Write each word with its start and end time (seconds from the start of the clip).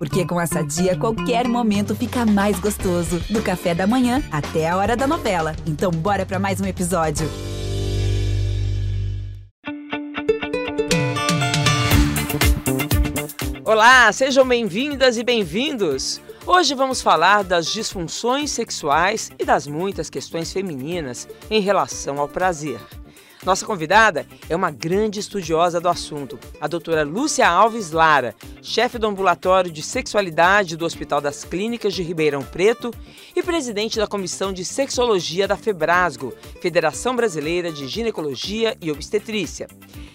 Porque 0.00 0.24
com 0.24 0.40
essa 0.40 0.62
dia, 0.62 0.96
qualquer 0.96 1.46
momento 1.46 1.94
fica 1.94 2.24
mais 2.24 2.58
gostoso. 2.58 3.20
Do 3.28 3.42
café 3.42 3.74
da 3.74 3.86
manhã 3.86 4.22
até 4.32 4.66
a 4.66 4.74
hora 4.78 4.96
da 4.96 5.06
novela. 5.06 5.54
Então, 5.66 5.90
bora 5.90 6.24
para 6.24 6.38
mais 6.38 6.58
um 6.58 6.64
episódio. 6.64 7.28
Olá, 13.62 14.10
sejam 14.10 14.48
bem-vindas 14.48 15.18
e 15.18 15.22
bem-vindos. 15.22 16.18
Hoje 16.46 16.74
vamos 16.74 17.02
falar 17.02 17.44
das 17.44 17.66
disfunções 17.66 18.52
sexuais 18.52 19.30
e 19.38 19.44
das 19.44 19.66
muitas 19.66 20.08
questões 20.08 20.50
femininas 20.50 21.28
em 21.50 21.60
relação 21.60 22.18
ao 22.18 22.26
prazer. 22.26 22.80
Nossa 23.44 23.64
convidada 23.64 24.26
é 24.50 24.54
uma 24.54 24.70
grande 24.70 25.18
estudiosa 25.18 25.80
do 25.80 25.88
assunto, 25.88 26.38
a 26.60 26.68
doutora 26.68 27.02
Lúcia 27.02 27.48
Alves 27.48 27.90
Lara, 27.90 28.34
chefe 28.60 28.98
do 28.98 29.06
ambulatório 29.06 29.70
de 29.70 29.82
sexualidade 29.82 30.76
do 30.76 30.84
Hospital 30.84 31.22
das 31.22 31.42
Clínicas 31.42 31.94
de 31.94 32.02
Ribeirão 32.02 32.42
Preto 32.42 32.92
e 33.34 33.42
presidente 33.42 33.98
da 33.98 34.06
Comissão 34.06 34.52
de 34.52 34.62
Sexologia 34.62 35.48
da 35.48 35.56
FEBRASGO, 35.56 36.34
Federação 36.60 37.16
Brasileira 37.16 37.72
de 37.72 37.88
Ginecologia 37.88 38.76
e 38.78 38.90
Obstetrícia. 38.90 39.68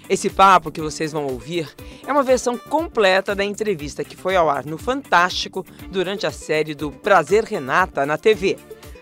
Esse 0.08 0.30
papo 0.30 0.72
que 0.72 0.80
vocês 0.80 1.12
vão 1.12 1.26
ouvir 1.26 1.68
é 2.06 2.12
uma 2.12 2.22
versão 2.22 2.60
completa 2.60 3.34
da 3.34 3.44
entrevista 3.44 4.04
que 4.04 4.16
foi 4.16 4.36
ao 4.36 4.52
ar 4.52 4.68
no 4.68 4.78
Fantástico 4.78 5.66
durante 5.90 6.28
a 6.28 6.32
série 6.32 6.76
do 6.76 6.92
Prazer 6.92 7.44
Renata 7.44 8.06
na 8.06 8.20
TV. 8.20 8.56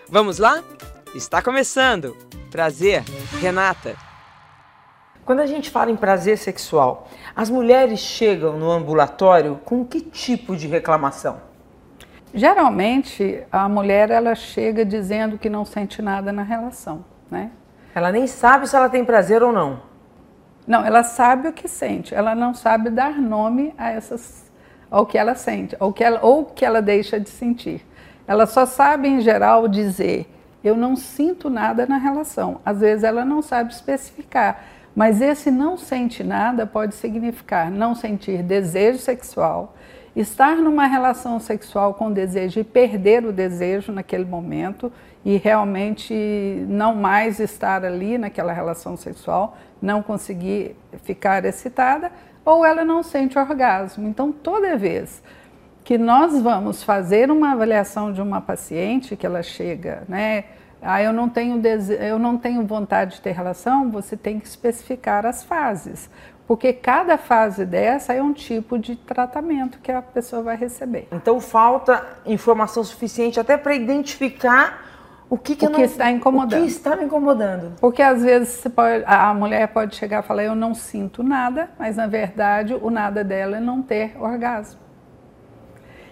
Vamos 0.08 0.38
lá? 0.38 0.64
Está 1.14 1.42
começando! 1.42 2.16
Prazer, 2.50 3.04
Renata! 3.38 4.13
Quando 5.24 5.40
a 5.40 5.46
gente 5.46 5.70
fala 5.70 5.90
em 5.90 5.96
prazer 5.96 6.36
sexual, 6.36 7.08
as 7.34 7.48
mulheres 7.48 7.98
chegam 7.98 8.58
no 8.58 8.70
ambulatório 8.70 9.58
com 9.64 9.82
que 9.82 10.02
tipo 10.02 10.54
de 10.54 10.66
reclamação? 10.66 11.38
Geralmente, 12.34 13.42
a 13.50 13.66
mulher 13.66 14.10
ela 14.10 14.34
chega 14.34 14.84
dizendo 14.84 15.38
que 15.38 15.48
não 15.48 15.64
sente 15.64 16.02
nada 16.02 16.30
na 16.30 16.42
relação, 16.42 17.04
né? 17.30 17.50
Ela 17.94 18.12
nem 18.12 18.26
sabe 18.26 18.68
se 18.68 18.76
ela 18.76 18.90
tem 18.90 19.04
prazer 19.04 19.42
ou 19.42 19.50
não. 19.50 19.80
Não, 20.66 20.84
ela 20.84 21.02
sabe 21.02 21.48
o 21.48 21.52
que 21.52 21.68
sente, 21.68 22.14
ela 22.14 22.34
não 22.34 22.52
sabe 22.52 22.90
dar 22.90 23.18
nome 23.18 23.72
a 23.78 23.90
essas, 23.90 24.50
ao 24.90 25.06
que 25.06 25.16
ela 25.16 25.34
sente, 25.34 25.74
ao 25.80 25.92
que 25.92 26.04
ela, 26.04 26.20
ou 26.22 26.44
que 26.44 26.64
ela 26.64 26.82
deixa 26.82 27.18
de 27.18 27.30
sentir. 27.30 27.86
Ela 28.26 28.46
só 28.46 28.66
sabe, 28.66 29.08
em 29.08 29.20
geral, 29.20 29.68
dizer: 29.68 30.26
eu 30.62 30.76
não 30.76 30.96
sinto 30.96 31.48
nada 31.48 31.86
na 31.86 31.98
relação. 31.98 32.60
Às 32.64 32.80
vezes 32.80 33.04
ela 33.04 33.24
não 33.24 33.42
sabe 33.42 33.72
especificar 33.72 34.64
mas 34.94 35.20
esse 35.20 35.50
não 35.50 35.76
sente 35.76 36.22
nada 36.22 36.66
pode 36.66 36.94
significar 36.94 37.70
não 37.70 37.94
sentir 37.94 38.42
desejo 38.42 38.98
sexual, 38.98 39.74
estar 40.14 40.56
numa 40.56 40.86
relação 40.86 41.40
sexual 41.40 41.94
com 41.94 42.12
desejo 42.12 42.60
e 42.60 42.64
perder 42.64 43.24
o 43.24 43.32
desejo 43.32 43.90
naquele 43.90 44.24
momento 44.24 44.92
e 45.24 45.36
realmente 45.36 46.14
não 46.68 46.94
mais 46.94 47.40
estar 47.40 47.84
ali 47.84 48.18
naquela 48.18 48.52
relação 48.52 48.96
sexual, 48.96 49.56
não 49.80 50.02
conseguir 50.02 50.76
ficar 51.02 51.44
excitada, 51.44 52.12
ou 52.44 52.64
ela 52.64 52.84
não 52.84 53.02
sente 53.02 53.38
orgasmo. 53.38 54.06
Então, 54.06 54.30
toda 54.30 54.76
vez 54.76 55.22
que 55.82 55.96
nós 55.96 56.40
vamos 56.40 56.82
fazer 56.82 57.30
uma 57.30 57.52
avaliação 57.52 58.12
de 58.12 58.20
uma 58.20 58.40
paciente 58.40 59.16
que 59.16 59.26
ela 59.26 59.42
chega, 59.42 60.02
né, 60.08 60.44
ah, 60.84 61.02
eu 61.02 61.12
não 61.12 61.28
tenho 61.28 61.58
dese... 61.58 61.94
eu 61.94 62.18
não 62.18 62.36
tenho 62.36 62.64
vontade 62.66 63.16
de 63.16 63.20
ter 63.20 63.32
relação, 63.32 63.90
você 63.90 64.16
tem 64.16 64.38
que 64.38 64.46
especificar 64.46 65.24
as 65.26 65.42
fases, 65.42 66.10
porque 66.46 66.72
cada 66.72 67.16
fase 67.16 67.64
dessa 67.64 68.12
é 68.12 68.22
um 68.22 68.32
tipo 68.32 68.78
de 68.78 68.94
tratamento 68.96 69.78
que 69.78 69.90
a 69.90 70.02
pessoa 70.02 70.42
vai 70.42 70.56
receber. 70.56 71.08
Então 71.10 71.40
falta 71.40 72.04
informação 72.26 72.84
suficiente 72.84 73.40
até 73.40 73.56
para 73.56 73.74
identificar 73.74 74.84
o 75.28 75.38
que, 75.38 75.56
que, 75.56 75.66
o 75.66 75.70
que 75.70 75.78
não... 75.78 75.84
está 75.84 76.10
incomodando. 76.10 76.60
O 76.60 76.64
que 76.64 76.70
está 76.70 76.96
me 76.96 77.04
incomodando. 77.04 77.72
Porque 77.80 78.02
às 78.02 78.22
vezes 78.22 78.62
pode... 78.68 79.04
a 79.06 79.32
mulher 79.32 79.68
pode 79.68 79.96
chegar 79.96 80.22
e 80.22 80.26
falar 80.26 80.44
eu 80.44 80.54
não 80.54 80.74
sinto 80.74 81.22
nada, 81.22 81.70
mas 81.78 81.96
na 81.96 82.06
verdade 82.06 82.74
o 82.74 82.90
nada 82.90 83.24
dela 83.24 83.56
é 83.56 83.60
não 83.60 83.82
ter 83.82 84.14
orgasmo. 84.20 84.83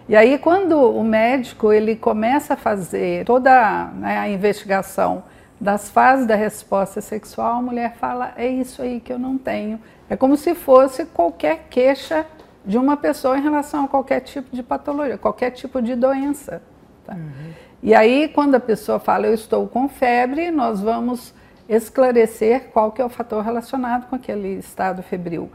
E 0.08 0.16
aí 0.16 0.38
quando 0.38 0.78
o 0.78 1.02
médico 1.04 1.72
ele 1.72 1.96
começa 1.96 2.54
a 2.54 2.56
fazer 2.56 3.24
toda 3.24 3.86
né, 3.94 4.18
a 4.18 4.28
investigação 4.28 5.22
das 5.60 5.88
fases 5.90 6.26
da 6.26 6.34
resposta 6.34 7.00
sexual, 7.00 7.58
a 7.58 7.62
mulher 7.62 7.94
fala 7.94 8.32
é 8.36 8.48
isso 8.48 8.82
aí 8.82 9.00
que 9.00 9.12
eu 9.12 9.18
não 9.18 9.38
tenho. 9.38 9.80
É 10.10 10.16
como 10.16 10.36
se 10.36 10.54
fosse 10.54 11.04
qualquer 11.06 11.66
queixa 11.70 12.26
de 12.64 12.76
uma 12.76 12.96
pessoa 12.96 13.38
em 13.38 13.42
relação 13.42 13.84
a 13.84 13.88
qualquer 13.88 14.20
tipo 14.20 14.54
de 14.54 14.62
patologia, 14.62 15.16
qualquer 15.16 15.50
tipo 15.50 15.80
de 15.80 15.94
doença. 15.94 16.60
Tá? 17.06 17.14
Uhum. 17.14 17.52
E 17.82 17.94
aí 17.94 18.28
quando 18.28 18.56
a 18.56 18.60
pessoa 18.60 18.98
fala 18.98 19.26
eu 19.26 19.34
estou 19.34 19.68
com 19.68 19.88
febre, 19.88 20.50
nós 20.50 20.80
vamos 20.80 21.32
esclarecer 21.68 22.70
qual 22.72 22.90
que 22.90 23.00
é 23.00 23.04
o 23.04 23.08
fator 23.08 23.42
relacionado 23.42 24.08
com 24.08 24.16
aquele 24.16 24.58
estado 24.58 25.02
febril. 25.02 25.50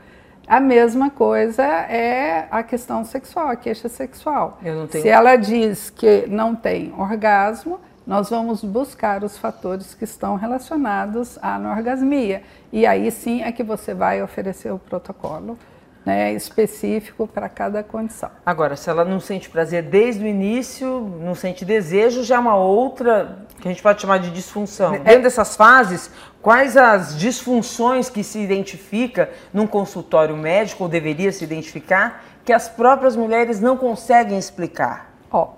A 0.48 0.62
mesma 0.62 1.10
coisa 1.10 1.64
é 1.64 2.48
a 2.50 2.64
questão 2.64 3.04
sexual, 3.04 3.50
a 3.50 3.56
queixa 3.58 3.90
sexual. 3.90 4.58
Tenho... 4.64 4.88
Se 4.88 5.10
ela 5.10 5.36
diz 5.36 5.90
que 5.90 6.26
não 6.28 6.56
tem 6.56 6.94
orgasmo, 6.98 7.80
nós 8.06 8.30
vamos 8.30 8.64
buscar 8.64 9.26
os 9.26 9.38
fatores 9.38 9.94
que 9.94 10.06
estão 10.06 10.36
relacionados 10.36 11.38
à 11.42 11.56
anorgasmia. 11.56 12.42
E 12.72 12.86
aí 12.86 13.12
sim 13.12 13.44
é 13.44 13.52
que 13.52 13.62
você 13.62 13.94
vai 13.94 14.24
oferecer 14.24 14.72
o 14.72 14.80
protocolo 14.80 15.58
né, 16.08 16.32
específico 16.32 17.28
para 17.28 17.50
cada 17.50 17.84
condição. 17.84 18.32
Agora, 18.46 18.78
se 18.78 18.90
ela 18.90 19.04
não 19.04 19.20
sente 19.20 19.50
prazer 19.50 19.84
desde 19.84 20.24
o 20.24 20.26
início, 20.26 21.02
não 21.20 21.36
sente 21.36 21.66
desejo, 21.66 22.24
já 22.24 22.38
é 22.38 22.40
uma 22.40 22.56
outra 22.56 23.40
que 23.60 23.68
a 23.68 23.72
gente 23.72 23.84
pode 23.84 24.02
chamar 24.02 24.20
de 24.20 24.32
disfunção. 24.32 24.96
É. 24.96 25.00
Dentro 25.00 25.24
dessas 25.24 25.58
fases, 25.58 26.10
quais 26.42 26.78
as 26.78 27.18
disfunções 27.18 28.10
que 28.10 28.24
se 28.24 28.40
identifica 28.40 29.30
num 29.54 29.68
consultório 29.68 30.38
médico 30.38 30.86
ou 30.86 30.90
deveria 30.90 31.30
se 31.34 31.44
identificar 31.44 32.24
que 32.46 32.54
as 32.54 32.70
próprias 32.70 33.18
mulheres 33.18 33.60
não 33.60 33.76
conseguem 33.76 34.38
explicar? 34.38 35.12
Ó, 35.30 35.56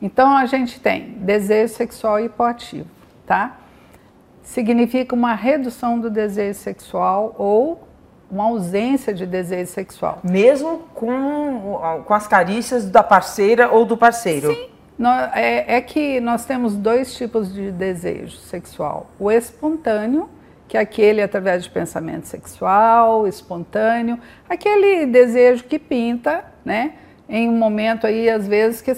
então 0.00 0.36
a 0.36 0.46
gente 0.46 0.78
tem 0.78 1.14
desejo 1.18 1.74
sexual 1.74 2.20
hipoativo, 2.20 2.86
tá? 3.26 3.58
Significa 4.44 5.12
uma 5.12 5.34
redução 5.34 5.98
do 5.98 6.08
desejo 6.08 6.60
sexual 6.60 7.34
ou 7.36 7.88
uma 8.32 8.44
ausência 8.44 9.12
de 9.12 9.26
desejo 9.26 9.70
sexual. 9.70 10.20
Mesmo 10.24 10.78
com, 10.94 11.78
com 12.06 12.14
as 12.14 12.26
carícias 12.26 12.88
da 12.88 13.02
parceira 13.02 13.70
ou 13.70 13.84
do 13.84 13.94
parceiro? 13.94 14.54
Sim. 14.54 14.72
É, 15.34 15.76
é 15.76 15.80
que 15.80 16.18
nós 16.20 16.46
temos 16.46 16.74
dois 16.74 17.14
tipos 17.14 17.52
de 17.52 17.70
desejo 17.70 18.36
sexual. 18.38 19.08
O 19.18 19.30
espontâneo, 19.30 20.30
que 20.66 20.78
é 20.78 20.80
aquele 20.80 21.20
através 21.20 21.64
de 21.64 21.70
pensamento 21.70 22.26
sexual, 22.26 23.26
espontâneo, 23.26 24.18
aquele 24.48 25.04
desejo 25.06 25.64
que 25.64 25.78
pinta, 25.78 26.44
né? 26.64 26.94
Em 27.28 27.48
um 27.48 27.56
momento 27.56 28.06
aí, 28.06 28.30
às 28.30 28.46
vezes, 28.46 28.80
que, 28.80 28.92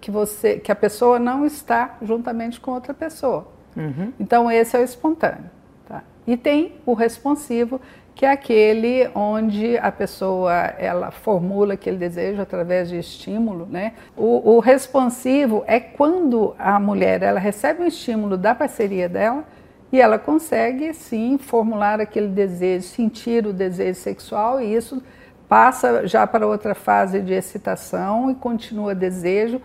que, 0.00 0.10
você, 0.10 0.58
que 0.58 0.72
a 0.72 0.76
pessoa 0.76 1.18
não 1.18 1.44
está 1.44 1.96
juntamente 2.02 2.60
com 2.60 2.72
outra 2.72 2.94
pessoa. 2.94 3.46
Uhum. 3.76 4.12
Então, 4.18 4.50
esse 4.50 4.76
é 4.76 4.80
o 4.80 4.84
espontâneo. 4.84 5.50
Tá? 5.88 6.02
E 6.26 6.36
tem 6.36 6.74
o 6.86 6.94
responsivo, 6.94 7.80
que 8.14 8.26
é 8.26 8.30
aquele 8.30 9.08
onde 9.14 9.76
a 9.78 9.90
pessoa 9.90 10.52
ela 10.52 11.10
formula 11.10 11.74
aquele 11.74 11.96
desejo 11.96 12.42
através 12.42 12.88
de 12.88 12.98
estímulo, 12.98 13.66
né? 13.66 13.94
O, 14.16 14.56
o, 14.56 14.60
responsivo 14.60 15.64
é 15.66 15.80
quando 15.80 16.54
a 16.58 16.78
mulher 16.78 17.22
ela 17.22 17.40
recebe 17.40 17.82
um 17.82 17.86
estímulo 17.86 18.36
da 18.36 18.54
parceria 18.54 19.08
dela 19.08 19.44
e 19.90 20.00
ela 20.00 20.18
consegue 20.18 20.92
sim 20.94 21.38
formular 21.38 22.00
aquele 22.00 22.28
desejo, 22.28 22.86
sentir 22.86 23.46
o 23.46 23.52
desejo 23.52 23.98
sexual 23.98 24.60
e 24.60 24.74
isso 24.74 25.02
passa 25.48 26.06
já 26.06 26.26
para 26.26 26.46
outra 26.46 26.74
fase 26.74 27.20
de 27.20 27.34
excitação 27.34 28.30
e 28.30 28.34
continua 28.34 28.94
desejo. 28.94 29.60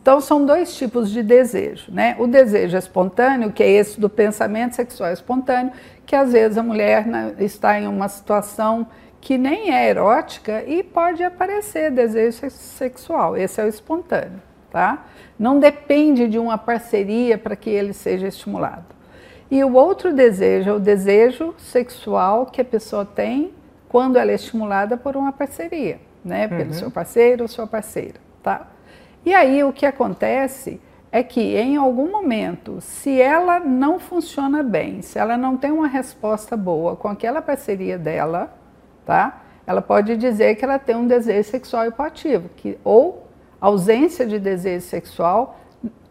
Então 0.00 0.20
são 0.20 0.46
dois 0.46 0.76
tipos 0.76 1.10
de 1.10 1.24
desejo, 1.24 1.90
né? 1.90 2.14
O 2.20 2.28
desejo 2.28 2.76
espontâneo, 2.76 3.50
que 3.50 3.64
é 3.64 3.68
esse 3.68 3.98
do 3.98 4.08
pensamento 4.08 4.76
sexual 4.76 5.12
espontâneo, 5.12 5.72
que 6.06 6.14
às 6.14 6.32
vezes 6.32 6.56
a 6.56 6.62
mulher 6.62 7.04
né, 7.04 7.34
está 7.40 7.80
em 7.80 7.88
uma 7.88 8.08
situação 8.08 8.86
que 9.20 9.36
nem 9.36 9.74
é 9.74 9.90
erótica 9.90 10.62
e 10.64 10.84
pode 10.84 11.24
aparecer 11.24 11.90
desejo 11.90 12.48
sexual. 12.48 13.36
Esse 13.36 13.60
é 13.60 13.64
o 13.64 13.68
espontâneo, 13.68 14.40
tá? 14.70 15.04
Não 15.36 15.58
depende 15.58 16.28
de 16.28 16.38
uma 16.38 16.56
parceria 16.56 17.36
para 17.36 17.56
que 17.56 17.68
ele 17.68 17.92
seja 17.92 18.28
estimulado. 18.28 18.86
E 19.50 19.64
o 19.64 19.74
outro 19.74 20.12
desejo 20.12 20.70
é 20.70 20.72
o 20.72 20.78
desejo 20.78 21.54
sexual 21.58 22.46
que 22.46 22.60
a 22.60 22.64
pessoa 22.64 23.04
tem 23.04 23.52
quando 23.88 24.16
ela 24.16 24.30
é 24.30 24.34
estimulada 24.36 24.96
por 24.96 25.16
uma 25.16 25.32
parceria, 25.32 25.98
né? 26.24 26.46
Pelo 26.46 26.66
uhum. 26.66 26.72
seu 26.72 26.90
parceiro 26.90 27.42
ou 27.42 27.48
sua 27.48 27.66
parceira, 27.66 28.20
tá? 28.44 28.68
E 29.24 29.34
aí 29.34 29.62
o 29.64 29.72
que 29.72 29.86
acontece 29.86 30.80
é 31.10 31.22
que 31.22 31.56
em 31.56 31.76
algum 31.76 32.10
momento, 32.10 32.80
se 32.80 33.20
ela 33.20 33.58
não 33.58 33.98
funciona 33.98 34.62
bem, 34.62 35.02
se 35.02 35.18
ela 35.18 35.36
não 35.36 35.56
tem 35.56 35.70
uma 35.70 35.86
resposta 35.86 36.56
boa 36.56 36.96
com 36.96 37.08
aquela 37.08 37.40
parceria 37.40 37.98
dela, 37.98 38.52
tá? 39.06 39.42
ela 39.68 39.82
pode 39.82 40.16
dizer 40.16 40.54
que 40.54 40.64
ela 40.64 40.78
tem 40.78 40.96
um 40.96 41.06
desejo 41.06 41.50
sexual 41.50 41.86
hipoativo, 41.86 42.48
que, 42.56 42.78
ou 42.82 43.28
ausência 43.60 44.26
de 44.26 44.38
desejo 44.38 44.86
sexual 44.86 45.60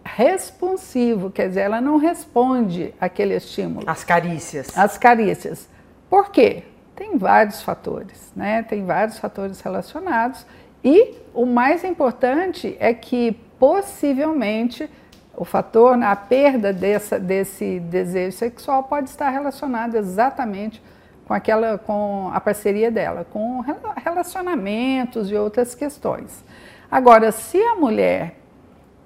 responsivo, 0.05 1.31
quer 1.31 1.47
dizer, 1.47 1.61
ela 1.61 1.81
não 1.81 1.97
responde 1.97 2.93
àquele 3.01 3.35
estímulo. 3.35 3.89
As 3.89 4.03
carícias. 4.03 4.77
As 4.77 4.95
carícias. 4.95 5.67
Por 6.07 6.29
quê? 6.29 6.65
Tem 6.95 7.17
vários 7.17 7.63
fatores, 7.63 8.31
né? 8.35 8.61
Tem 8.61 8.85
vários 8.85 9.17
fatores 9.17 9.59
relacionados 9.59 10.45
e 10.83 11.15
o 11.33 11.45
mais 11.45 11.83
importante 11.83 12.75
é 12.79 12.93
que 12.93 13.33
possivelmente 13.59 14.89
o 15.35 15.45
fator, 15.45 16.01
a 16.01 16.15
perda 16.15 16.73
dessa, 16.73 17.19
desse 17.19 17.79
desejo 17.79 18.35
sexual 18.35 18.83
pode 18.83 19.09
estar 19.09 19.29
relacionado 19.29 19.95
exatamente 19.95 20.81
com 21.27 21.33
aquela, 21.33 21.77
com 21.77 22.31
a 22.33 22.39
parceria 22.39 22.89
dela, 22.89 23.25
com 23.31 23.63
relacionamentos 24.03 25.29
e 25.29 25.35
outras 25.35 25.75
questões. 25.75 26.43
Agora, 26.89 27.31
se 27.31 27.61
a 27.61 27.75
mulher 27.75 28.35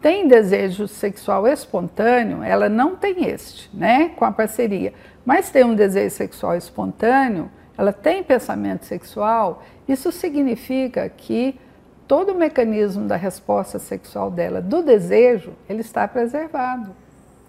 tem 0.02 0.28
desejo 0.28 0.88
sexual 0.88 1.48
espontâneo, 1.48 2.44
ela 2.44 2.70
não 2.70 2.96
tem 2.96 3.26
este, 3.26 3.70
né, 3.76 4.10
com 4.16 4.24
a 4.24 4.32
parceria, 4.32 4.94
mas 5.26 5.50
tem 5.50 5.64
um 5.64 5.76
desejo 5.76 6.16
sexual 6.16 6.56
espontâneo, 6.56 7.52
ela 7.82 7.92
tem 7.92 8.24
pensamento 8.24 8.86
sexual, 8.86 9.64
isso 9.88 10.12
significa 10.12 11.10
que 11.10 11.60
todo 12.08 12.32
o 12.32 12.36
mecanismo 12.36 13.08
da 13.08 13.16
resposta 13.16 13.80
sexual 13.80 14.30
dela, 14.30 14.62
do 14.62 14.84
desejo, 14.84 15.54
ele 15.68 15.82
está 15.82 16.08
preservado. 16.08 16.96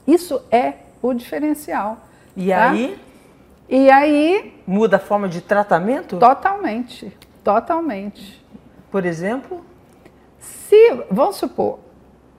Isso 0.06 0.42
é 0.50 0.72
o 1.02 1.12
diferencial. 1.12 1.98
E 2.34 2.48
tá? 2.48 2.70
aí? 2.70 2.98
E 3.68 3.90
aí. 3.90 4.58
Muda 4.66 4.96
a 4.96 4.98
forma 4.98 5.28
de 5.28 5.42
tratamento? 5.42 6.16
Totalmente. 6.18 7.14
Totalmente. 7.44 8.42
Por 8.90 9.04
exemplo? 9.04 9.62
Se, 10.38 11.04
vamos 11.10 11.36
supor, 11.36 11.78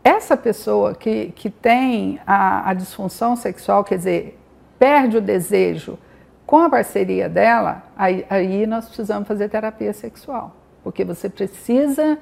essa 0.03 0.35
pessoa 0.35 0.95
que, 0.95 1.31
que 1.35 1.47
tem 1.47 2.19
a, 2.25 2.71
a 2.71 2.73
disfunção 2.73 3.35
sexual, 3.35 3.83
quer 3.83 3.97
dizer, 3.97 4.39
perde 4.79 5.17
o 5.17 5.21
desejo 5.21 5.99
com 6.53 6.59
a 6.59 6.69
parceria 6.69 7.27
dela, 7.27 7.81
aí, 7.97 8.23
aí 8.29 8.67
nós 8.67 8.85
precisamos 8.85 9.27
fazer 9.27 9.49
terapia 9.49 9.91
sexual 9.91 10.55
porque 10.83 11.03
você 11.03 11.27
precisa 11.27 12.15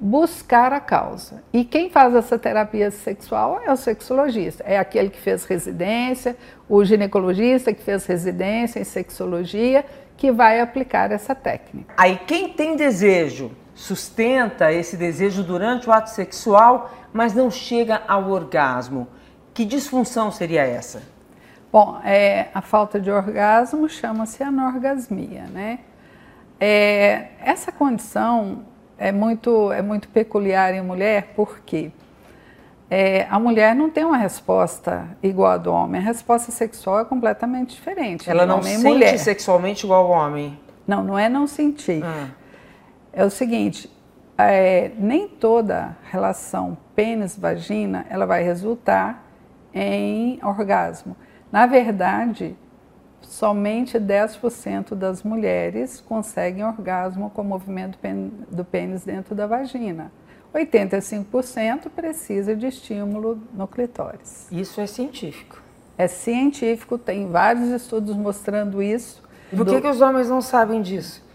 buscar 0.00 0.72
a 0.72 0.80
causa. 0.80 1.44
E 1.52 1.64
quem 1.64 1.88
faz 1.88 2.12
essa 2.12 2.36
terapia 2.36 2.90
sexual 2.90 3.60
é 3.64 3.72
o 3.72 3.76
sexologista, 3.76 4.64
é 4.66 4.76
aquele 4.76 5.10
que 5.10 5.20
fez 5.20 5.44
residência, 5.44 6.36
o 6.68 6.84
ginecologista 6.84 7.72
que 7.72 7.80
fez 7.80 8.04
residência 8.04 8.80
em 8.80 8.84
sexologia, 8.84 9.84
que 10.16 10.32
vai 10.32 10.60
aplicar 10.60 11.12
essa 11.12 11.32
técnica. 11.32 11.94
Aí 11.96 12.18
quem 12.26 12.48
tem 12.48 12.74
desejo, 12.74 13.52
sustenta 13.76 14.72
esse 14.72 14.96
desejo 14.96 15.44
durante 15.44 15.88
o 15.88 15.92
ato 15.92 16.10
sexual, 16.10 16.92
mas 17.12 17.32
não 17.32 17.48
chega 17.48 18.02
ao 18.08 18.28
orgasmo. 18.28 19.06
Que 19.54 19.64
disfunção 19.64 20.32
seria 20.32 20.62
essa? 20.66 21.16
Bom, 21.70 22.00
é, 22.04 22.48
a 22.54 22.62
falta 22.62 22.98
de 22.98 23.10
orgasmo 23.10 23.88
chama-se 23.88 24.42
anorgasmia, 24.42 25.44
né? 25.52 25.80
É, 26.58 27.28
essa 27.40 27.70
condição 27.70 28.64
é 28.96 29.12
muito, 29.12 29.70
é 29.70 29.82
muito 29.82 30.08
peculiar 30.08 30.74
em 30.74 30.82
mulher 30.82 31.34
porque 31.36 31.92
é, 32.90 33.26
a 33.30 33.38
mulher 33.38 33.74
não 33.74 33.90
tem 33.90 34.04
uma 34.04 34.16
resposta 34.16 35.06
igual 35.22 35.52
a 35.52 35.56
do 35.58 35.72
homem. 35.72 36.00
A 36.00 36.04
resposta 36.04 36.50
sexual 36.50 37.00
é 37.00 37.04
completamente 37.04 37.74
diferente. 37.74 38.28
Ela 38.28 38.46
não 38.46 38.62
sente 38.62 38.82
mulher. 38.82 39.18
sexualmente 39.18 39.84
igual 39.84 40.06
ao 40.06 40.10
homem? 40.10 40.58
Não, 40.86 41.04
não 41.04 41.18
é 41.18 41.28
não 41.28 41.46
sentir. 41.46 42.02
Ah. 42.02 42.28
É 43.12 43.24
o 43.24 43.30
seguinte, 43.30 43.90
é, 44.38 44.90
nem 44.96 45.28
toda 45.28 45.96
relação 46.10 46.78
pênis-vagina 46.96 48.06
ela 48.08 48.24
vai 48.24 48.42
resultar 48.42 49.22
em 49.74 50.40
orgasmo. 50.42 51.14
Na 51.50 51.66
verdade, 51.66 52.56
somente 53.22 53.98
10% 53.98 54.94
das 54.94 55.22
mulheres 55.22 56.00
conseguem 56.00 56.64
orgasmo 56.64 57.30
com 57.30 57.42
o 57.42 57.44
movimento 57.44 57.98
do 58.50 58.64
pênis 58.64 59.04
dentro 59.04 59.34
da 59.34 59.46
vagina. 59.46 60.10
85% 60.54 61.90
precisa 61.94 62.56
de 62.56 62.66
estímulo 62.66 63.40
no 63.52 63.66
clitóris. 63.66 64.48
Isso 64.50 64.80
é 64.80 64.86
científico. 64.86 65.60
É 65.96 66.06
científico, 66.06 66.96
tem 66.96 67.28
vários 67.30 67.68
estudos 67.68 68.16
mostrando 68.16 68.82
isso. 68.82 69.22
Por 69.50 69.64
do... 69.64 69.72
que, 69.72 69.80
que 69.80 69.88
os 69.88 70.00
homens 70.00 70.28
não 70.28 70.40
sabem 70.40 70.80
disso? 70.80 71.26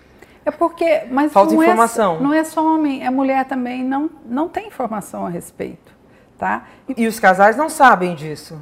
É 0.45 0.51
porque, 0.51 1.03
mas 1.09 1.31
falta 1.31 1.53
não 1.53 1.61
é 1.61 1.65
informação. 1.65 2.15
É, 2.15 2.19
não 2.19 2.33
é 2.33 2.43
só 2.43 2.65
homem, 2.65 3.05
é 3.05 3.09
mulher 3.09 3.45
também 3.45 3.83
não 3.83 4.09
não 4.25 4.49
tem 4.49 4.67
informação 4.67 5.25
a 5.25 5.29
respeito, 5.29 5.93
tá? 6.37 6.65
E, 6.89 7.03
e 7.03 7.07
os 7.07 7.19
casais 7.19 7.55
não 7.55 7.69
sabem 7.69 8.13
disso. 8.13 8.59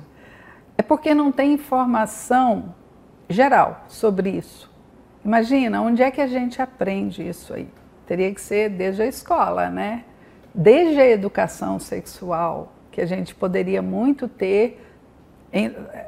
É 0.77 0.81
porque 0.81 1.13
não 1.13 1.31
tem 1.31 1.53
informação 1.53 2.73
geral 3.29 3.85
sobre 3.87 4.29
isso. 4.29 4.69
Imagina, 5.23 5.81
onde 5.81 6.01
é 6.01 6.09
que 6.09 6.21
a 6.21 6.27
gente 6.27 6.61
aprende 6.61 7.27
isso 7.27 7.53
aí? 7.53 7.67
Teria 8.07 8.33
que 8.33 8.41
ser 8.41 8.69
desde 8.69 9.03
a 9.03 9.05
escola, 9.05 9.69
né? 9.69 10.03
Desde 10.53 10.99
a 10.99 11.07
educação 11.07 11.79
sexual, 11.79 12.73
que 12.91 12.99
a 12.99 13.05
gente 13.05 13.33
poderia 13.33 13.81
muito 13.81 14.27
ter, 14.27 14.83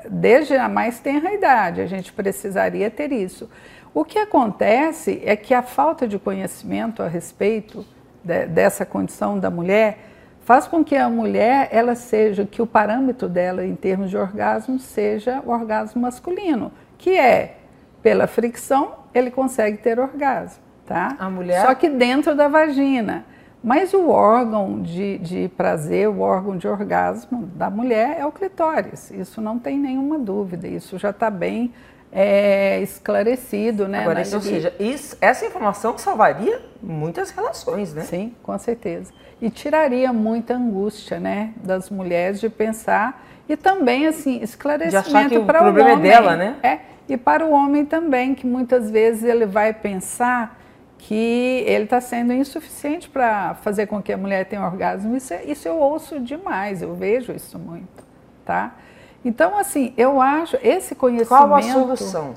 desde 0.09 0.55
a 0.55 0.67
mais 0.67 0.99
tenra 0.99 1.33
idade, 1.33 1.81
a 1.81 1.85
gente 1.85 2.11
precisaria 2.11 2.89
ter 2.89 3.11
isso. 3.11 3.49
O 3.93 4.03
que 4.03 4.17
acontece 4.17 5.21
é 5.23 5.35
que 5.35 5.53
a 5.53 5.61
falta 5.61 6.07
de 6.07 6.17
conhecimento 6.17 7.03
a 7.03 7.07
respeito 7.07 7.85
de, 8.23 8.47
dessa 8.47 8.85
condição 8.85 9.39
da 9.39 9.51
mulher 9.51 10.12
faz 10.43 10.67
com 10.67 10.83
que 10.83 10.95
a 10.95 11.09
mulher 11.09 11.69
ela 11.71 11.95
seja 11.95 12.45
que 12.45 12.61
o 12.61 12.67
parâmetro 12.67 13.27
dela 13.27 13.65
em 13.65 13.75
termos 13.75 14.09
de 14.09 14.17
orgasmo 14.17 14.79
seja 14.79 15.41
o 15.45 15.51
orgasmo 15.51 16.01
masculino 16.01 16.71
que 16.97 17.17
é 17.17 17.57
pela 18.01 18.27
fricção 18.27 19.03
ele 19.13 19.29
consegue 19.29 19.77
ter 19.77 19.99
orgasmo, 19.99 20.61
tá? 20.85 21.15
A 21.19 21.29
mulher. 21.29 21.65
Só 21.65 21.73
que 21.75 21.87
dentro 21.89 22.35
da 22.35 22.47
vagina. 22.47 23.25
Mas 23.63 23.93
o 23.93 24.09
órgão 24.09 24.81
de, 24.81 25.17
de 25.19 25.47
prazer, 25.55 26.09
o 26.09 26.19
órgão 26.19 26.57
de 26.57 26.67
orgasmo 26.67 27.49
da 27.55 27.69
mulher 27.69 28.17
é 28.19 28.25
o 28.25 28.31
clitóris. 28.31 29.09
Isso 29.09 29.39
não 29.39 29.57
tem 29.57 29.79
nenhuma 29.79 30.19
dúvida. 30.19 30.67
Isso 30.67 30.97
já 30.97 31.11
está 31.11 31.29
bem 31.29 31.73
é, 32.11 32.81
esclarecido, 32.81 33.87
né? 33.87 34.01
Agora, 34.01 34.19
ou 34.19 34.41
seja, 34.41 34.73
isso, 34.79 35.17
essa 35.19 35.45
informação 35.45 35.97
salvaria 35.97 36.61
muitas 36.81 37.31
relações, 37.31 37.93
né? 37.93 38.03
Sim, 38.03 38.35
com 38.43 38.57
certeza. 38.57 39.11
E 39.41 39.49
tiraria 39.49 40.13
muita 40.13 40.55
angústia, 40.55 41.19
né, 41.19 41.53
das 41.63 41.89
mulheres 41.89 42.39
de 42.39 42.49
pensar 42.49 43.25
e 43.49 43.57
também 43.57 44.07
assim 44.07 44.41
esclarecimento 44.41 45.43
para 45.43 45.59
o 45.59 45.63
problema 45.63 45.93
homem. 45.93 46.09
é 46.09 46.13
dela, 46.13 46.35
né? 46.35 46.55
É, 46.61 46.79
e 47.09 47.17
para 47.17 47.45
o 47.45 47.51
homem 47.51 47.85
também, 47.85 48.35
que 48.35 48.45
muitas 48.45 48.91
vezes 48.91 49.23
ele 49.23 49.45
vai 49.45 49.73
pensar 49.73 50.61
que 51.05 51.63
ele 51.67 51.83
está 51.83 51.99
sendo 51.99 52.31
insuficiente 52.31 53.09
para 53.09 53.55
fazer 53.55 53.87
com 53.87 54.01
que 54.01 54.13
a 54.13 54.17
mulher 54.17 54.45
tenha 54.45 54.63
orgasmo. 54.63 55.17
Isso, 55.17 55.33
é, 55.33 55.43
isso 55.43 55.67
eu 55.67 55.77
ouço 55.77 56.17
demais, 56.19 56.81
eu 56.81 56.95
vejo 56.95 57.33
isso 57.33 57.59
muito, 57.59 58.03
tá? 58.45 58.75
Então, 59.23 59.57
assim, 59.57 59.93
eu 59.97 60.21
acho 60.21 60.57
esse 60.63 60.95
conhecimento... 60.95 61.27
Qual 61.27 61.55
a 61.55 61.61
solução? 61.61 62.33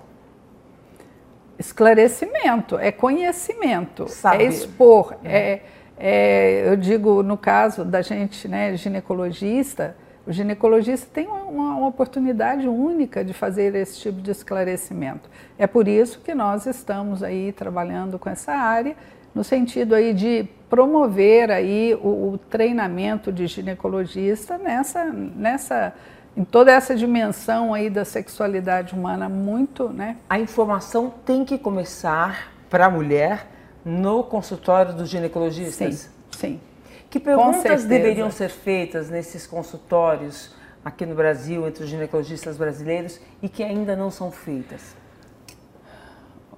Esclarecimento, 1.56 2.76
é 2.76 2.90
conhecimento, 2.90 4.08
Saber. 4.08 4.44
é 4.44 4.49
expor. 4.49 5.14
É, 5.25 5.61
é, 5.96 6.64
eu 6.66 6.76
digo, 6.76 7.23
no 7.23 7.37
caso 7.37 7.85
da 7.85 8.02
gente, 8.02 8.49
né, 8.49 8.76
ginecologista, 8.76 9.96
o 10.26 10.33
ginecologista 10.33 11.06
tem 11.12 11.26
uma, 11.28 11.75
uma, 11.75 11.87
oportunidade 11.87 12.66
única 12.66 13.25
de 13.25 13.33
fazer 13.33 13.75
esse 13.76 14.00
tipo 14.00 14.21
de 14.21 14.30
esclarecimento. 14.30 15.30
É 15.56 15.66
por 15.66 15.87
isso 15.87 16.21
que 16.21 16.35
nós 16.35 16.66
estamos 16.66 17.23
aí 17.23 17.52
trabalhando 17.52 18.18
com 18.18 18.28
essa 18.28 18.52
área, 18.52 18.97
no 19.33 19.45
sentido 19.45 19.95
aí 19.95 20.12
de 20.12 20.49
promover 20.68 21.50
aí 21.50 21.95
o, 21.95 22.33
o 22.33 22.38
treinamento 22.50 23.30
de 23.30 23.47
ginecologista 23.47 24.59
nessa, 24.59 25.04
nessa, 25.04 25.95
em 26.37 26.45
toda 26.45 26.73
essa 26.73 26.97
dimensão 26.97 27.73
aí 27.73 27.88
da 27.88 28.04
sexualidade 28.04 28.95
humana 28.95 29.28
muito, 29.28 29.88
né? 29.90 30.16
A 30.28 30.40
informação 30.40 31.12
tem 31.25 31.45
que 31.45 31.56
começar 31.56 32.52
para 32.68 32.87
a 32.87 32.90
mulher 32.90 33.47
no 33.85 34.25
consultório 34.25 34.92
dos 34.92 35.09
ginecologistas? 35.09 35.95
Sim, 35.95 36.59
sim. 36.59 36.61
Que 37.16 37.20
perguntas 37.20 37.85
deveriam 37.85 38.30
ser 38.30 38.50
feitas 38.50 39.08
nesses 39.08 39.46
consultórios 39.46 40.54
aqui 40.85 41.06
no 41.06 41.14
Brasil, 41.14 41.66
entre 41.66 41.82
os 41.82 41.88
ginecologistas 41.88 42.58
brasileiros, 42.58 43.18
e 43.42 43.49
que 43.49 43.62
ainda 43.62 43.96
não 43.96 44.11
são 44.11 44.30
feitas? 44.30 44.94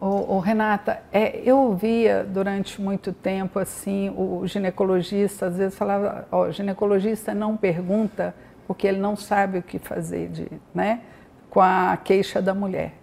O, 0.00 0.35
o 0.35 0.38
Renata, 0.41 1.00
é, 1.12 1.41
eu 1.45 1.59
ouvia 1.59 2.25
durante 2.25 2.81
muito 2.81 3.12
tempo 3.12 3.61
assim 3.61 4.12
o 4.17 4.45
ginecologista 4.49 5.47
às 5.47 5.57
vezes 5.57 5.79
falava, 5.79 6.27
ó, 6.33 6.49
o 6.49 6.53
ginecologista 6.53 7.33
não 7.33 7.57
pergunta 7.57 8.35
porque 8.67 8.88
ele 8.88 8.99
não 8.99 9.15
sabe 9.15 9.59
o 9.59 9.62
que 9.62 9.79
fazer 9.79 10.29
de, 10.29 10.49
né, 10.75 11.03
com 11.50 11.61
a 11.61 11.97
queixa 12.03 12.43
da 12.43 12.53
mulher. 12.53 12.95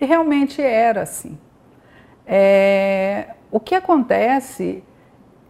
E 0.00 0.04
realmente 0.04 0.60
era 0.60 1.02
assim. 1.02 1.38
É, 2.26 3.34
o 3.52 3.60
que 3.60 3.76
acontece 3.76 4.82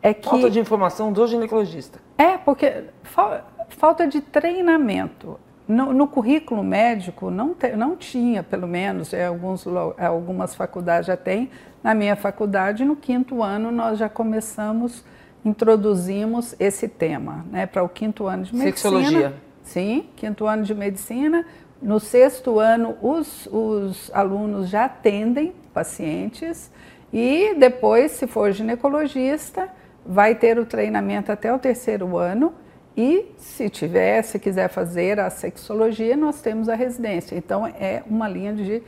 é 0.04 0.12
que. 0.12 0.28
Falta 0.28 0.50
de 0.50 0.60
informação 0.60 1.10
do 1.10 1.26
ginecologista. 1.26 1.98
É, 2.18 2.36
porque 2.36 2.84
fa 3.02 3.42
falta 3.70 4.06
de 4.06 4.20
treinamento. 4.20 5.40
No, 5.66 5.94
no, 5.94 6.06
currículo 6.06 6.62
médico 6.62 7.30
não, 7.30 7.54
te, 7.54 7.74
não 7.74 7.96
tinha, 7.96 8.42
pelo 8.42 8.68
menos, 8.68 9.14
é, 9.14 9.24
alguns, 9.24 9.64
algumas 9.98 10.54
faculdades 10.54 11.06
já 11.06 11.16
têm. 11.16 11.50
Na 11.82 11.94
minha 11.94 12.14
faculdade, 12.14 12.84
no 12.84 12.94
quinto 12.94 13.42
ano, 13.42 13.72
nós 13.72 13.98
já 13.98 14.08
começamos, 14.10 15.02
introduzimos 15.42 16.54
esse 16.60 16.86
tema, 16.86 17.46
né, 17.50 17.64
para 17.64 17.82
o 17.82 17.88
quinto 17.88 18.26
ano 18.26 18.44
de 18.44 18.54
medicina. 18.54 19.00
Sexologia. 19.00 19.34
Sim, 19.62 20.06
quinto 20.16 20.46
ano 20.46 20.64
de 20.64 20.74
medicina. 20.74 21.46
No 21.80 21.98
sexto 21.98 22.58
ano, 22.60 22.96
os, 23.00 23.48
os 23.50 24.10
alunos 24.12 24.68
já 24.68 24.84
atendem 24.84 25.54
pacientes 25.72 26.70
e 27.10 27.54
depois, 27.54 28.12
se 28.12 28.26
for 28.26 28.52
ginecologista, 28.52 29.70
vai 30.06 30.34
ter 30.34 30.58
o 30.58 30.66
treinamento 30.66 31.32
até 31.32 31.52
o 31.52 31.58
terceiro 31.58 32.16
ano 32.16 32.54
e 32.96 33.32
se 33.38 33.68
tiver, 33.68 34.22
se 34.22 34.38
quiser 34.38 34.68
fazer 34.68 35.18
a 35.18 35.28
sexologia, 35.30 36.16
nós 36.16 36.40
temos 36.40 36.68
a 36.68 36.74
residência. 36.74 37.36
Então 37.36 37.66
é 37.66 38.02
uma 38.06 38.28
linha 38.28 38.54
de 38.54 38.82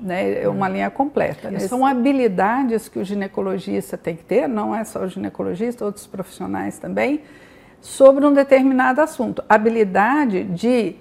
né, 0.00 0.42
é 0.42 0.48
uma 0.48 0.68
linha 0.68 0.90
completa. 0.90 1.50
Né? 1.50 1.60
São 1.60 1.86
habilidades 1.86 2.88
que 2.88 2.98
o 2.98 3.04
ginecologista 3.04 3.96
tem 3.96 4.16
que 4.16 4.24
ter, 4.24 4.48
não 4.48 4.74
é 4.74 4.82
só 4.84 5.00
o 5.04 5.08
ginecologista, 5.08 5.84
outros 5.84 6.06
profissionais 6.06 6.78
também, 6.78 7.22
sobre 7.80 8.26
um 8.26 8.32
determinado 8.32 9.00
assunto. 9.00 9.44
Habilidade 9.48 10.44
de 10.44 10.96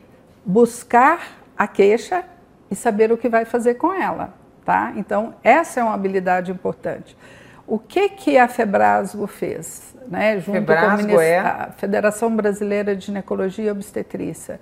buscar 0.45 1.39
a 1.57 1.67
queixa 1.67 2.23
e 2.69 2.75
saber 2.75 3.11
o 3.11 3.17
que 3.17 3.29
vai 3.29 3.45
fazer 3.45 3.75
com 3.75 3.91
ela, 3.91 4.33
tá? 4.63 4.93
Então, 4.95 5.33
essa 5.43 5.79
é 5.79 5.83
uma 5.83 5.93
habilidade 5.93 6.51
importante. 6.51 7.17
O 7.73 7.79
que 7.79 8.07
que 8.07 8.37
a 8.37 8.47
Febrasgo 8.47 9.25
fez, 9.25 9.95
né, 10.07 10.39
junto 10.39 10.51
Febrasgo 10.51 11.09
com 11.09 11.17
a, 11.17 11.23
é... 11.23 11.39
a 11.39 11.71
Federação 11.75 12.35
Brasileira 12.35 12.95
de 12.95 13.07
Ginecologia 13.07 13.65
e 13.65 13.71
Obstetrícia? 13.71 14.61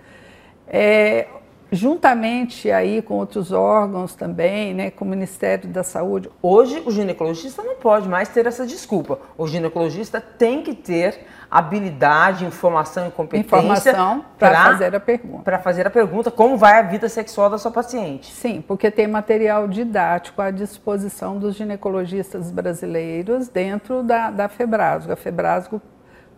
É, 0.66 1.28
juntamente 1.72 2.70
aí 2.70 3.02
com 3.02 3.16
outros 3.16 3.52
órgãos 3.52 4.14
também, 4.14 4.74
né, 4.74 4.92
com 4.92 5.06
o 5.06 5.08
Ministério 5.08 5.70
da 5.70 5.84
Saúde. 5.84 6.30
Hoje 6.42 6.84
o 6.86 6.92
ginecologista 6.92 7.64
não 7.64 7.76
pode 7.76 8.10
mais 8.10 8.28
ter 8.28 8.46
essa 8.46 8.68
desculpa. 8.68 9.20
O 9.38 9.48
ginecologista 9.48 10.20
tem 10.20 10.62
que 10.62 10.76
ter 10.76 11.26
habilidade, 11.50 12.46
informação 12.46 13.08
e 13.08 13.12
competência 13.12 13.96
para 14.38 14.64
fazer 14.64 14.96
a 14.96 15.00
pergunta. 15.00 15.44
Para 15.44 15.60
fazer 15.60 15.88
a 15.88 15.90
pergunta 15.90 16.30
como 16.30 16.58
vai 16.58 16.80
a 16.80 16.82
vida 16.82 17.08
sexual 17.08 17.50
da 17.50 17.58
sua 17.58 17.72
paciente. 17.72 18.32
Sim, 18.32 18.64
porque 18.66 18.92
tem 18.92 19.08
material 19.08 19.68
didático 19.68 20.42
à 20.42 20.52
disposição 20.52 21.38
dos 21.38 21.56
ginecologistas 21.56 22.52
brasileiros 22.52 23.48
dentro 23.48 24.04
da, 24.04 24.30
da 24.30 24.50
Febrasgo. 24.50 25.14
A 25.14 25.16
Febrasgo 25.16 25.82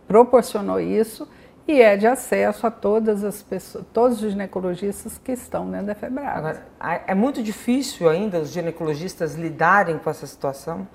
proporcionou 0.06 0.80
isso 0.80 1.28
e 1.66 1.80
é 1.80 1.96
de 1.96 2.06
acesso 2.06 2.66
a 2.66 2.70
todas 2.70 3.24
as 3.24 3.42
pessoas, 3.42 3.84
todos 3.92 4.22
os 4.22 4.32
ginecologistas 4.32 5.18
que 5.18 5.32
estão 5.32 5.70
dentro 5.70 5.86
da 5.86 5.94
FEBRAG. 5.94 6.38
Agora, 6.38 6.66
é 7.06 7.14
muito 7.14 7.42
difícil 7.42 8.08
ainda 8.08 8.40
os 8.40 8.50
ginecologistas 8.50 9.34
lidarem 9.34 9.98
com 9.98 10.10
essa 10.10 10.26
situação? 10.26 10.86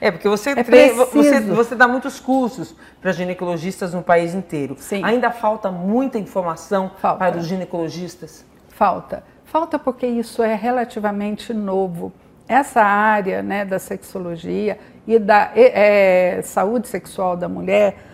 É, 0.00 0.10
porque 0.10 0.28
você, 0.28 0.50
é 0.50 0.64
treina, 0.64 1.04
você, 1.04 1.40
você 1.40 1.74
dá 1.76 1.86
muitos 1.86 2.18
cursos 2.18 2.74
para 3.00 3.12
ginecologistas 3.12 3.94
no 3.94 4.02
país 4.02 4.34
inteiro. 4.34 4.74
Sim. 4.78 5.02
Ainda 5.04 5.30
falta 5.30 5.70
muita 5.70 6.18
informação 6.18 6.90
falta. 6.98 7.18
para 7.18 7.38
os 7.38 7.46
ginecologistas? 7.46 8.44
Falta. 8.68 9.22
Falta 9.44 9.78
porque 9.78 10.06
isso 10.06 10.42
é 10.42 10.54
relativamente 10.54 11.54
novo. 11.54 12.12
Essa 12.48 12.82
área 12.82 13.42
né, 13.42 13.64
da 13.64 13.78
sexologia 13.78 14.78
e 15.06 15.18
da 15.18 15.52
é, 15.54 16.40
saúde 16.42 16.88
sexual 16.88 17.36
da 17.36 17.48
mulher 17.48 18.11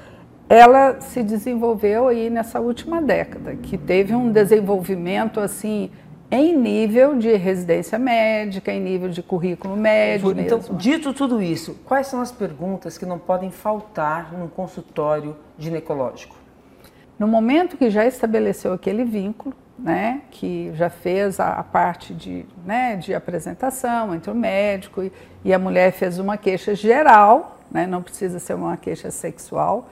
ela 0.48 1.00
se 1.00 1.22
desenvolveu 1.22 2.08
aí 2.08 2.30
nessa 2.30 2.58
última 2.58 3.02
década, 3.02 3.54
que 3.56 3.76
teve 3.76 4.14
um 4.14 4.32
desenvolvimento 4.32 5.40
assim 5.40 5.90
em 6.30 6.56
nível 6.56 7.16
de 7.16 7.34
residência 7.36 7.98
médica, 7.98 8.72
em 8.72 8.80
nível 8.80 9.08
de 9.08 9.22
currículo 9.22 9.76
médico. 9.76 10.30
Então, 10.32 10.58
mesmo. 10.58 10.76
dito 10.76 11.12
tudo 11.14 11.40
isso, 11.40 11.74
quais 11.84 12.06
são 12.06 12.20
as 12.20 12.30
perguntas 12.30 12.98
que 12.98 13.06
não 13.06 13.18
podem 13.18 13.50
faltar 13.50 14.32
num 14.32 14.48
consultório 14.48 15.36
ginecológico? 15.58 16.36
No 17.18 17.26
momento 17.26 17.76
que 17.76 17.90
já 17.90 18.06
estabeleceu 18.06 18.72
aquele 18.72 19.04
vínculo, 19.04 19.54
né, 19.78 20.22
que 20.30 20.70
já 20.74 20.90
fez 20.90 21.38
a, 21.40 21.54
a 21.54 21.62
parte 21.62 22.12
de, 22.12 22.44
né, 22.64 22.96
de 22.96 23.14
apresentação 23.14 24.14
entre 24.14 24.30
o 24.30 24.34
médico 24.34 25.02
e, 25.02 25.12
e 25.44 25.54
a 25.54 25.58
mulher 25.58 25.92
fez 25.92 26.18
uma 26.18 26.36
queixa 26.36 26.74
geral, 26.74 27.58
né, 27.70 27.86
não 27.86 28.02
precisa 28.02 28.38
ser 28.38 28.54
uma 28.54 28.76
queixa 28.76 29.10
sexual, 29.10 29.88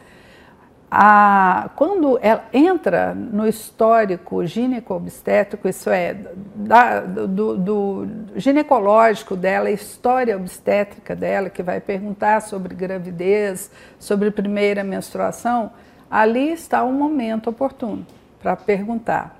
a, 0.99 1.69
quando 1.77 2.19
ela 2.23 2.47
entra 2.55 3.15
no 3.15 3.47
histórico 3.47 4.47
gineco-obstétrico, 4.47 5.69
isso 5.69 5.91
é, 5.91 6.17
da, 6.55 7.01
do, 7.01 7.59
do, 7.59 8.09
ginecológico 8.35 9.37
dela, 9.37 9.71
história 9.71 10.35
obstétrica 10.35 11.15
dela, 11.15 11.51
que 11.51 11.63
vai 11.63 11.83
perguntar 11.83 12.41
sobre 12.41 12.75
gravidez, 12.75 13.71
sobre 13.99 14.31
primeira 14.31 14.83
menstruação, 14.83 15.71
ali 16.11 16.51
está 16.51 16.83
o 16.83 16.89
um 16.89 16.95
momento 16.95 17.51
oportuno 17.51 18.07
para 18.41 18.57
perguntar. 18.57 19.39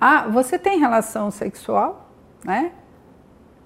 Ah, 0.00 0.28
você 0.28 0.56
tem 0.56 0.78
relação 0.78 1.32
sexual, 1.32 2.08
né? 2.44 2.70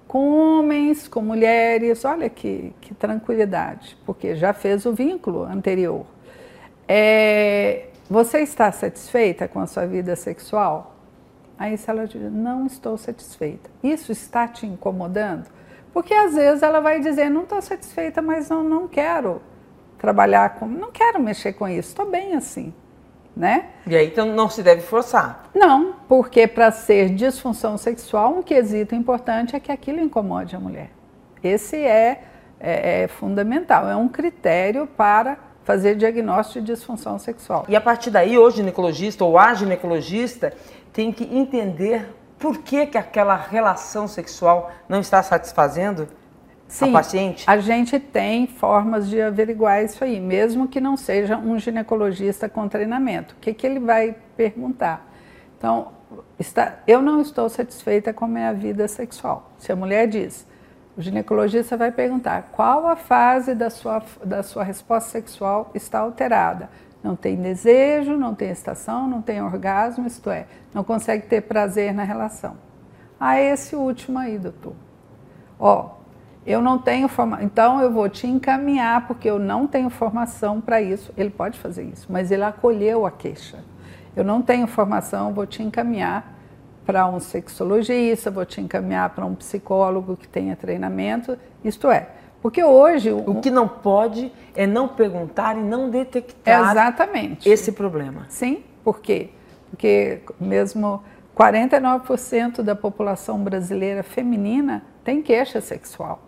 Com 0.07 0.57
homens, 0.57 1.07
com 1.07 1.21
mulheres, 1.21 2.03
olha 2.03 2.31
que, 2.31 2.73
que 2.81 2.95
tranquilidade, 2.95 3.95
porque 4.07 4.35
já 4.35 4.53
fez 4.53 4.87
o 4.87 4.93
vínculo 4.93 5.43
anterior. 5.43 6.03
É, 6.87 7.87
você 8.09 8.39
está 8.39 8.71
satisfeita 8.71 9.47
com 9.47 9.59
a 9.59 9.67
sua 9.67 9.85
vida 9.85 10.15
sexual? 10.15 10.95
Aí 11.57 11.77
se 11.77 11.89
ela 11.89 12.07
diz, 12.07 12.31
não 12.31 12.65
estou 12.65 12.97
satisfeita. 12.97 13.69
Isso 13.83 14.11
está 14.11 14.47
te 14.47 14.65
incomodando? 14.65 15.45
Porque 15.93 16.13
às 16.13 16.33
vezes 16.33 16.63
ela 16.63 16.79
vai 16.79 16.99
dizer, 16.99 17.29
não 17.29 17.43
estou 17.43 17.61
satisfeita, 17.61 18.21
mas 18.21 18.49
não, 18.49 18.63
não 18.63 18.87
quero 18.87 19.41
trabalhar 19.97 20.55
com, 20.55 20.65
não 20.65 20.91
quero 20.91 21.21
mexer 21.21 21.53
com 21.53 21.67
isso, 21.67 21.89
estou 21.89 22.09
bem 22.09 22.33
assim. 22.35 22.73
Né? 23.37 23.69
E 23.87 23.95
aí 23.95 24.07
então 24.07 24.25
não 24.25 24.49
se 24.49 24.61
deve 24.61 24.81
forçar. 24.81 25.49
Não, 25.53 25.93
porque 26.07 26.47
para 26.47 26.69
ser 26.71 27.09
disfunção 27.15 27.77
sexual, 27.77 28.37
um 28.37 28.41
quesito 28.41 28.93
importante 28.93 29.55
é 29.55 29.59
que 29.59 29.71
aquilo 29.71 30.01
incomode 30.01 30.55
a 30.55 30.59
mulher. 30.59 30.89
Esse 31.43 31.77
é, 31.77 32.23
é, 32.59 33.03
é 33.03 33.07
fundamental, 33.07 33.87
é 33.87 33.95
um 33.95 34.09
critério 34.09 34.85
para 34.85 35.37
fazer 35.63 35.95
diagnóstico 35.95 36.59
de 36.59 36.73
disfunção 36.73 37.19
sexual. 37.19 37.65
E 37.67 37.75
a 37.75 37.81
partir 37.81 38.09
daí, 38.09 38.37
o 38.37 38.49
ginecologista 38.49 39.23
ou 39.23 39.37
a 39.37 39.53
ginecologista 39.53 40.53
tem 40.91 41.11
que 41.11 41.23
entender 41.23 42.07
por 42.39 42.57
que, 42.57 42.87
que 42.87 42.97
aquela 42.97 43.35
relação 43.35 44.07
sexual 44.07 44.71
não 44.89 44.99
está 44.99 45.21
satisfazendo 45.21 46.07
Sim, 46.67 46.89
a 46.89 46.93
paciente? 46.93 47.43
A 47.47 47.57
gente 47.57 47.99
tem 47.99 48.47
formas 48.47 49.07
de 49.07 49.21
averiguar 49.21 49.83
isso 49.83 50.03
aí, 50.03 50.19
mesmo 50.19 50.67
que 50.67 50.81
não 50.81 50.97
seja 50.97 51.37
um 51.37 51.59
ginecologista 51.59 52.49
com 52.49 52.67
treinamento. 52.67 53.35
O 53.35 53.37
que, 53.39 53.53
que 53.53 53.67
ele 53.67 53.79
vai 53.79 54.15
perguntar? 54.35 55.07
Então, 55.57 55.89
está, 56.39 56.79
eu 56.87 57.01
não 57.01 57.21
estou 57.21 57.47
satisfeita 57.47 58.11
com 58.11 58.25
a 58.25 58.27
minha 58.27 58.53
vida 58.53 58.87
sexual. 58.87 59.51
Se 59.59 59.71
a 59.71 59.75
mulher 59.75 60.07
diz, 60.07 60.47
o 60.97 61.01
ginecologista 61.01 61.77
vai 61.77 61.91
perguntar 61.91 62.49
qual 62.51 62.87
a 62.87 62.95
fase 62.95 63.55
da 63.55 63.69
sua, 63.69 64.03
da 64.23 64.43
sua 64.43 64.63
resposta 64.63 65.09
sexual 65.09 65.71
está 65.73 65.99
alterada. 65.99 66.69
Não 67.03 67.15
tem 67.15 67.35
desejo, 67.35 68.15
não 68.15 68.35
tem 68.35 68.51
estação, 68.51 69.07
não 69.07 69.21
tem 69.21 69.41
orgasmo, 69.41 70.05
isto 70.05 70.29
é, 70.29 70.45
não 70.73 70.83
consegue 70.83 71.25
ter 71.25 71.41
prazer 71.41 71.93
na 71.93 72.03
relação. 72.03 72.55
Ah, 73.19 73.39
esse 73.39 73.75
último 73.75 74.19
aí, 74.19 74.37
doutor. 74.37 74.73
Ó, 75.59 75.91
eu 76.45 76.61
não 76.61 76.77
tenho 76.77 77.07
formação, 77.07 77.45
então 77.45 77.81
eu 77.81 77.91
vou 77.91 78.09
te 78.09 78.27
encaminhar, 78.27 79.07
porque 79.07 79.29
eu 79.29 79.39
não 79.39 79.67
tenho 79.67 79.89
formação 79.89 80.59
para 80.59 80.81
isso. 80.81 81.13
Ele 81.15 81.29
pode 81.29 81.57
fazer 81.59 81.83
isso, 81.83 82.07
mas 82.09 82.31
ele 82.31 82.43
acolheu 82.43 83.05
a 83.05 83.11
queixa. 83.11 83.63
Eu 84.15 84.23
não 84.23 84.41
tenho 84.41 84.67
formação, 84.67 85.33
vou 85.33 85.45
te 85.45 85.63
encaminhar 85.63 86.40
para 86.85 87.07
um 87.07 87.19
sexologista, 87.19 88.31
vou 88.31 88.45
te 88.45 88.59
encaminhar 88.59 89.09
para 89.11 89.25
um 89.25 89.35
psicólogo 89.35 90.17
que 90.17 90.27
tenha 90.27 90.55
treinamento, 90.55 91.37
isto 91.63 91.89
é. 91.89 92.09
Porque 92.41 92.63
hoje. 92.63 93.11
O, 93.11 93.39
que 93.39 93.51
não 93.51 93.67
pode 93.67 94.31
é 94.55 94.65
não 94.65 94.87
perguntar 94.87 95.55
e 95.55 95.61
não 95.61 95.89
detectar 95.89 96.71
exatamente. 96.71 97.47
esse 97.47 97.71
problema. 97.71 98.25
Sim, 98.29 98.63
por 98.83 98.99
quê? 98.99 99.29
Porque 99.69 100.21
mesmo 100.39 101.03
49% 101.37 102.61
da 102.61 102.75
população 102.75 103.43
brasileira 103.43 104.03
feminina 104.03 104.83
tem 105.03 105.21
queixa 105.21 105.61
sexual, 105.61 106.19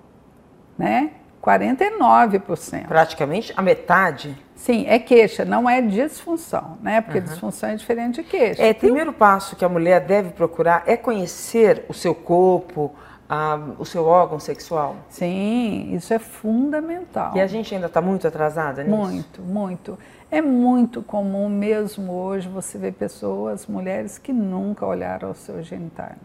né? 0.77 1.11
49%. 1.41 2.87
Praticamente 2.87 3.53
a 3.57 3.61
metade? 3.61 4.37
Sim, 4.63 4.85
é 4.87 4.97
queixa, 4.97 5.43
não 5.43 5.69
é 5.69 5.81
disfunção, 5.81 6.77
né? 6.81 7.01
Porque 7.01 7.19
uhum. 7.19 7.25
disfunção 7.25 7.67
é 7.67 7.75
diferente 7.75 8.21
de 8.21 8.23
queixa. 8.23 8.63
É, 8.63 8.71
o 8.71 8.75
primeiro 8.75 9.11
passo 9.11 9.57
que 9.57 9.65
a 9.65 9.67
mulher 9.67 9.99
deve 9.99 10.29
procurar 10.29 10.83
é 10.85 10.95
conhecer 10.95 11.83
o 11.89 11.93
seu 11.93 12.15
corpo, 12.15 12.89
a, 13.27 13.59
o 13.77 13.83
seu 13.83 14.05
órgão 14.05 14.39
sexual? 14.39 14.95
Sim, 15.09 15.93
isso 15.93 16.13
é 16.13 16.17
fundamental. 16.17 17.35
E 17.35 17.41
a 17.41 17.45
gente 17.45 17.75
ainda 17.75 17.87
está 17.87 17.99
muito 17.99 18.25
atrasada 18.25 18.85
nisso? 18.85 18.95
Muito, 18.95 19.41
muito. 19.41 19.99
É 20.31 20.41
muito 20.41 21.03
comum 21.03 21.49
mesmo 21.49 22.13
hoje 22.13 22.47
você 22.47 22.77
ver 22.77 22.93
pessoas, 22.93 23.67
mulheres 23.67 24.17
que 24.17 24.31
nunca 24.31 24.85
olharam 24.85 25.27
ao 25.27 25.35
seu 25.35 25.61
genitário. 25.61 26.21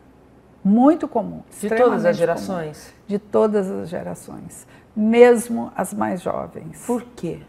Muito 0.62 1.08
comum. 1.08 1.42
De 1.60 1.68
todas 1.68 2.04
as 2.04 2.16
gerações? 2.16 2.84
Comum. 2.84 3.04
De 3.08 3.18
todas 3.18 3.68
as 3.68 3.88
gerações. 3.88 4.64
Mesmo 4.94 5.72
as 5.74 5.92
mais 5.92 6.22
jovens. 6.22 6.84
Por 6.86 7.02
quê? 7.16 7.40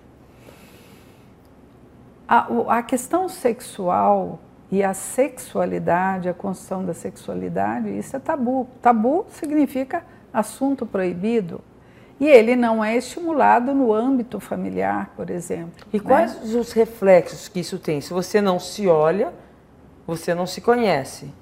A, 2.29 2.77
a 2.77 2.83
questão 2.83 3.27
sexual 3.27 4.39
e 4.71 4.83
a 4.83 4.93
sexualidade, 4.93 6.29
a 6.29 6.33
construção 6.33 6.85
da 6.85 6.93
sexualidade, 6.93 7.89
isso 7.89 8.15
é 8.15 8.19
tabu. 8.19 8.67
Tabu 8.83 9.25
significa 9.29 10.03
assunto 10.31 10.85
proibido. 10.85 11.59
E 12.19 12.27
ele 12.27 12.55
não 12.55 12.83
é 12.83 12.95
estimulado 12.95 13.73
no 13.73 13.91
âmbito 13.91 14.39
familiar, 14.39 15.11
por 15.15 15.31
exemplo. 15.31 15.87
E 15.91 15.97
né? 15.97 16.03
quais 16.03 16.53
os 16.53 16.71
reflexos 16.71 17.47
que 17.47 17.61
isso 17.61 17.79
tem? 17.79 17.99
Se 17.99 18.13
você 18.13 18.39
não 18.39 18.59
se 18.59 18.87
olha, 18.87 19.33
você 20.05 20.35
não 20.35 20.45
se 20.45 20.61
conhece. 20.61 21.33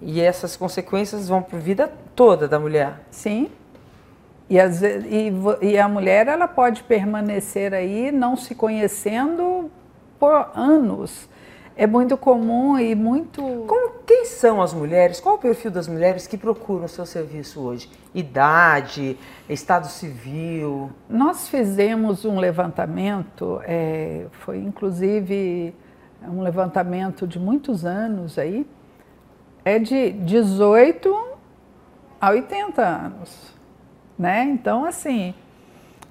E 0.00 0.20
essas 0.20 0.56
consequências 0.56 1.28
vão 1.28 1.42
para 1.42 1.58
a 1.58 1.60
vida 1.60 1.92
toda 2.14 2.46
da 2.46 2.60
mulher. 2.60 3.00
Sim. 3.10 3.50
E, 4.50 4.60
as, 4.60 4.82
e, 4.82 5.32
e 5.62 5.78
a 5.78 5.88
mulher 5.88 6.26
ela 6.26 6.48
pode 6.48 6.82
permanecer 6.82 7.72
aí 7.72 8.12
não 8.12 8.36
se 8.36 8.54
conhecendo 8.54 9.70
por 10.18 10.50
anos 10.54 11.30
é 11.80 11.86
muito 11.86 12.14
comum 12.18 12.78
e 12.78 12.94
muito. 12.94 13.40
Como, 13.66 14.00
quem 14.06 14.26
são 14.26 14.60
as 14.60 14.74
mulheres? 14.74 15.18
Qual 15.18 15.36
o 15.36 15.38
perfil 15.38 15.70
das 15.70 15.88
mulheres 15.88 16.26
que 16.26 16.36
procuram 16.36 16.84
o 16.84 16.88
seu 16.88 17.06
serviço 17.06 17.58
hoje? 17.58 17.90
Idade, 18.14 19.16
estado 19.48 19.86
civil? 19.86 20.90
Nós 21.08 21.48
fizemos 21.48 22.26
um 22.26 22.38
levantamento, 22.38 23.62
é, 23.64 24.26
foi 24.30 24.58
inclusive 24.58 25.74
um 26.22 26.42
levantamento 26.42 27.26
de 27.26 27.38
muitos 27.38 27.86
anos 27.86 28.38
aí, 28.38 28.66
é 29.64 29.78
de 29.78 30.10
18 30.10 31.16
a 32.20 32.28
80 32.28 32.82
anos. 32.82 33.59
Né? 34.20 34.44
Então, 34.44 34.84
assim, 34.84 35.34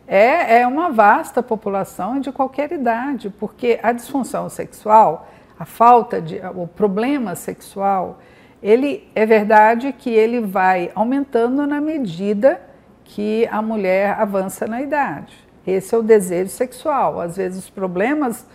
é, 0.07 0.61
é 0.61 0.67
uma 0.67 0.89
vasta 0.89 1.43
população 1.43 2.19
de 2.19 2.31
qualquer 2.31 2.71
idade, 2.71 3.29
porque 3.29 3.79
a 3.83 3.91
disfunção 3.91 4.49
sexual 4.49 5.27
a 5.59 5.65
falta 5.65 6.21
de, 6.21 6.39
o 6.55 6.65
problema 6.65 7.35
sexual, 7.35 8.19
ele 8.63 9.07
é 9.13 9.25
verdade 9.25 9.91
que 9.91 10.09
ele 10.09 10.39
vai 10.39 10.89
aumentando 10.95 11.67
na 11.67 11.81
medida 11.81 12.61
que 13.03 13.45
a 13.51 13.61
mulher 13.61 14.17
avança 14.17 14.65
na 14.65 14.81
idade. 14.81 15.35
Esse 15.67 15.93
é 15.93 15.97
o 15.97 16.01
desejo 16.01 16.49
sexual. 16.49 17.19
Às 17.19 17.35
vezes 17.35 17.65
os 17.65 17.69
problemas 17.69 18.47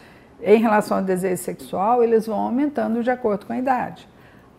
em 0.42 0.58
relação 0.58 0.96
ao 0.96 1.02
desejo 1.02 1.42
sexual, 1.42 2.02
eles 2.02 2.26
vão 2.26 2.38
aumentando 2.38 3.02
de 3.02 3.10
acordo 3.10 3.44
com 3.44 3.52
a 3.52 3.58
idade. 3.58 4.08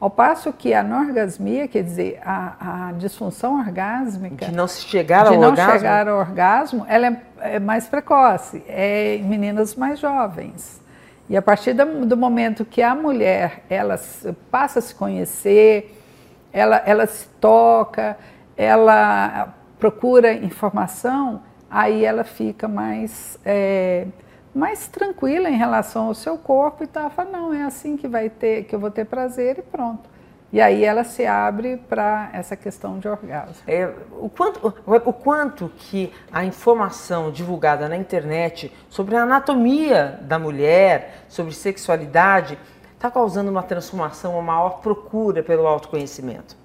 Ao 0.06 0.10
passo 0.12 0.54
que 0.54 0.72
a 0.72 0.82
anorgasmia, 0.82 1.68
quer 1.68 1.82
dizer, 1.82 2.20
a, 2.24 2.90
a 2.90 2.92
disfunção 2.92 3.58
orgásmica. 3.58 4.46
De 4.46 4.52
não 4.52 4.68
se 4.68 4.84
chegar 4.84 5.26
ao 5.26 5.34
de 5.34 5.40
não 5.40 5.50
orgasmo? 5.50 5.74
chegar 5.74 6.08
ao 6.08 6.20
orgasmo, 6.20 6.86
ela 6.88 7.08
é, 7.08 7.22
é 7.56 7.60
mais 7.60 7.88
precoce, 7.88 8.64
é 8.68 9.16
em 9.16 9.24
meninas 9.24 9.74
mais 9.74 9.98
jovens. 9.98 10.80
E 11.28 11.36
a 11.36 11.42
partir 11.42 11.74
do, 11.74 12.16
momento 12.16 12.64
que 12.64 12.84
a 12.84 12.94
mulher 12.94 13.64
ela 13.68 14.00
passa 14.52 14.78
a 14.78 14.82
se 14.84 14.94
conhecer, 14.94 16.00
ela, 16.54 16.84
ela 16.86 17.08
se 17.08 17.26
toca, 17.42 18.16
ela 18.56 19.56
procura 19.80 20.34
informação, 20.34 21.42
aí 21.68 22.06
ela 22.06 22.24
fica 22.24 22.68
mais, 22.68 23.40
é, 23.44 24.06
mais 24.56 24.88
tranquila 24.88 25.50
em 25.50 25.58
relação 25.58 26.08
ao 26.08 26.14
seu 26.14 26.38
corpo 26.38 26.86
e 26.86 26.88
tá, 26.88 27.10
fala, 27.10 27.30
não, 27.30 27.54
é 27.54 27.64
assim 27.64 27.98
que 27.98 28.08
vai 28.08 28.30
ter, 28.30 28.64
que 28.64 28.74
eu 28.74 28.80
vou 28.80 28.90
ter 28.90 29.04
prazer 29.06 29.60
e 29.60 29.62
pronto. 29.62 30.10
E 30.54 30.62
aí 30.62 30.86
ela 30.86 31.04
se 31.04 31.26
abre 31.26 31.76
para 31.76 32.30
essa 32.32 32.56
questão 32.56 32.98
de 32.98 33.10
orgasmo. 33.10 33.56
É, 33.68 33.92
o, 34.18 34.30
quanto, 34.30 34.74
o, 34.86 35.14
quanto 35.14 35.70
que 35.78 36.14
a 36.32 36.46
informação 36.46 37.30
divulgada 37.30 37.90
na 37.90 37.98
internet 37.98 38.72
sobre 38.90 39.18
a 39.18 39.24
anatomia 39.24 40.18
da 40.22 40.40
mulher, 40.40 41.26
sobre 41.28 41.54
sexualidade, 41.54 42.58
está 42.94 43.12
causando 43.12 43.52
uma 43.52 43.64
transformação, 43.64 44.34
uma 44.34 44.42
maior 44.42 44.80
procura 44.80 45.44
pelo 45.44 45.68
autoconhecimento? 45.68 46.56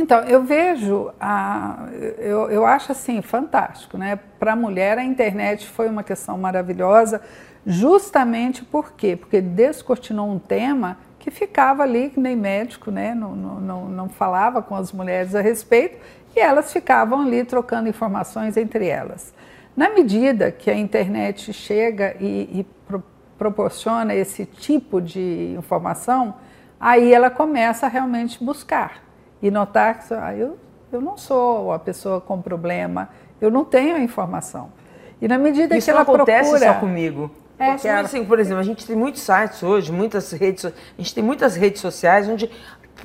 Então, 0.00 0.20
eu 0.20 0.42
vejo, 0.42 1.12
a, 1.20 1.86
eu, 2.16 2.50
eu 2.50 2.64
acho 2.64 2.90
assim, 2.90 3.20
fantástico, 3.20 3.98
né? 3.98 4.18
Para 4.38 4.54
a 4.54 4.56
mulher, 4.56 4.96
a 4.96 5.04
internet 5.04 5.68
foi 5.68 5.90
uma 5.90 6.02
questão 6.02 6.38
maravilhosa, 6.38 7.20
justamente 7.66 8.64
por 8.64 8.92
quê? 8.92 9.14
Porque 9.14 9.42
descortinou 9.42 10.26
um 10.26 10.38
tema 10.38 10.96
que 11.18 11.30
ficava 11.30 11.82
ali, 11.82 12.08
que 12.08 12.18
nem 12.18 12.34
médico, 12.34 12.90
né? 12.90 13.14
Não, 13.14 13.36
não, 13.36 13.88
não, 13.90 14.08
falava 14.08 14.62
com 14.62 14.74
as 14.74 14.90
mulheres 14.90 15.34
a 15.34 15.42
respeito, 15.42 15.98
e 16.34 16.40
elas 16.40 16.72
ficavam 16.72 17.20
ali 17.20 17.44
trocando 17.44 17.86
informações 17.86 18.56
entre 18.56 18.86
elas. 18.86 19.34
Na 19.76 19.90
medida 19.90 20.50
que 20.50 20.70
a 20.70 20.74
internet 20.74 21.52
chega 21.52 22.16
e, 22.18 22.60
e 22.60 22.66
pro, 22.88 23.04
proporciona 23.36 24.14
esse 24.14 24.46
tipo 24.46 24.98
de 24.98 25.54
informação, 25.58 26.36
aí 26.80 27.12
ela 27.12 27.28
começa 27.28 27.84
a 27.84 27.88
realmente 27.90 28.42
buscar 28.42 29.09
e 29.42 29.50
notar 29.50 29.98
que 29.98 30.14
ah, 30.14 30.34
eu, 30.34 30.58
eu 30.92 31.00
não 31.00 31.16
sou 31.16 31.72
a 31.72 31.78
pessoa 31.78 32.20
com 32.20 32.40
problema, 32.40 33.08
eu 33.40 33.50
não 33.50 33.64
tenho 33.64 33.96
a 33.96 34.00
informação. 34.00 34.72
E 35.20 35.28
na 35.28 35.38
medida 35.38 35.76
Isso 35.76 35.86
que 35.86 35.90
ela 35.90 36.02
acontece 36.02 36.50
procura, 36.50 36.72
só 36.72 36.80
comigo. 36.80 37.30
É, 37.58 37.72
Porque, 37.72 37.88
assim, 37.88 38.24
por 38.24 38.38
exemplo, 38.38 38.60
a 38.60 38.64
gente 38.64 38.86
tem 38.86 38.96
muitos 38.96 39.20
sites 39.20 39.62
hoje, 39.62 39.92
muitas 39.92 40.32
redes, 40.32 40.64
a 40.64 40.72
gente 40.96 41.14
tem 41.14 41.22
muitas 41.22 41.56
redes 41.56 41.80
sociais 41.82 42.26
onde 42.26 42.50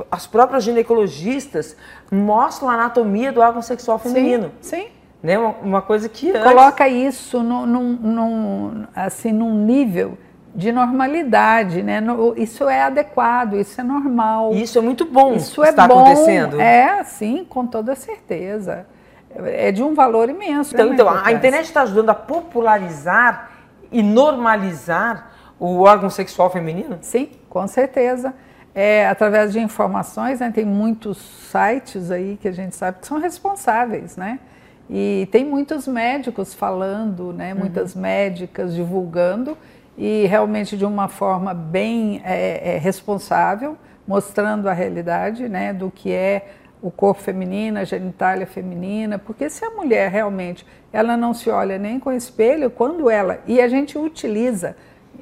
as 0.10 0.26
próprias 0.26 0.64
ginecologistas 0.64 1.76
mostram 2.12 2.70
a 2.70 2.74
anatomia 2.74 3.32
do 3.32 3.42
órgão 3.42 3.62
sexual 3.62 4.00
feminino. 4.00 4.52
Sim. 4.62 4.84
sim. 4.84 4.88
Né? 5.22 5.38
Uma, 5.38 5.50
uma, 5.62 5.82
coisa 5.82 6.08
que 6.08 6.30
antes... 6.30 6.44
Coloca 6.44 6.88
isso 6.88 7.42
num, 7.42 7.66
num, 7.66 7.92
num, 7.94 8.88
assim, 8.96 9.32
num 9.32 9.54
nível 9.66 10.18
de 10.56 10.72
normalidade, 10.72 11.84
né? 11.84 12.02
Isso 12.38 12.70
é 12.70 12.84
adequado, 12.84 13.56
isso 13.56 13.80
é 13.82 13.84
normal. 13.84 14.54
Isso 14.54 14.80
é 14.80 14.82
muito 14.82 15.04
bom. 15.04 15.34
Isso 15.34 15.62
é 15.64 15.70
está 15.70 15.86
bom, 15.86 16.00
acontecendo. 16.00 16.62
É, 16.62 17.04
sim, 17.04 17.46
com 17.48 17.68
toda 17.68 17.94
certeza. 17.94 18.88
É 19.36 19.70
de 19.74 19.84
um 19.84 19.94
valor 19.94 20.30
imenso. 20.30 20.74
Então, 20.74 20.88
né, 20.88 20.94
então 20.94 21.10
a 21.10 21.32
internet 21.34 21.66
está 21.66 21.82
ajudando 21.82 22.10
a 22.10 22.16
popularizar 22.16 23.52
e 23.92 24.02
normalizar 24.02 25.32
o 25.60 25.82
órgão 25.82 26.10
sexual 26.10 26.50
feminino? 26.50 26.98
Sim, 27.02 27.30
com 27.50 27.68
certeza. 27.68 28.34
É, 28.74 29.08
através 29.08 29.52
de 29.52 29.60
informações, 29.60 30.40
né, 30.40 30.52
tem 30.54 30.66
muitos 30.66 31.18
sites 31.52 32.12
aí 32.12 32.38
que 32.42 32.48
a 32.48 32.52
gente 32.52 32.76
sabe 32.76 33.00
que 33.00 33.08
são 33.08 33.20
responsáveis, 33.20 34.16
né? 34.16 34.40
E 34.90 35.28
tem 35.32 35.44
muitos 35.44 35.88
médicos 35.88 36.54
falando, 36.54 37.34
né, 37.34 37.54
uhum. 37.54 37.60
muitas 37.60 37.94
médicas 37.94 38.74
divulgando 38.74 39.58
e 39.98 40.26
realmente 40.26 40.78
de 40.78 40.86
uma 40.86 41.08
forma 41.08 41.54
bem 41.54 42.22
é, 42.24 42.76
é, 42.76 42.78
responsável, 42.78 43.78
mostrando 44.08 44.68
a 44.68 44.74
realidade 44.74 45.48
né, 45.48 45.74
do 45.74 45.90
que 45.90 46.12
é 46.12 46.48
o 46.82 46.92
corpo 46.92 47.22
feminino, 47.22 47.80
a 47.80 47.84
genitália 47.84 48.46
feminina, 48.46 49.18
porque 49.18 49.50
se 49.50 49.66
a 49.66 49.72
mulher 49.72 50.12
realmente 50.12 50.66
ela 50.94 51.18
não 51.18 51.34
se 51.34 51.50
olha 51.50 51.78
nem 51.78 52.00
com 52.00 52.12
espelho, 52.12 52.70
quando 52.70 53.10
ela 53.10 53.40
e 53.48 53.60
a 53.60 53.68
gente 53.68 53.98
utiliza 53.98 54.76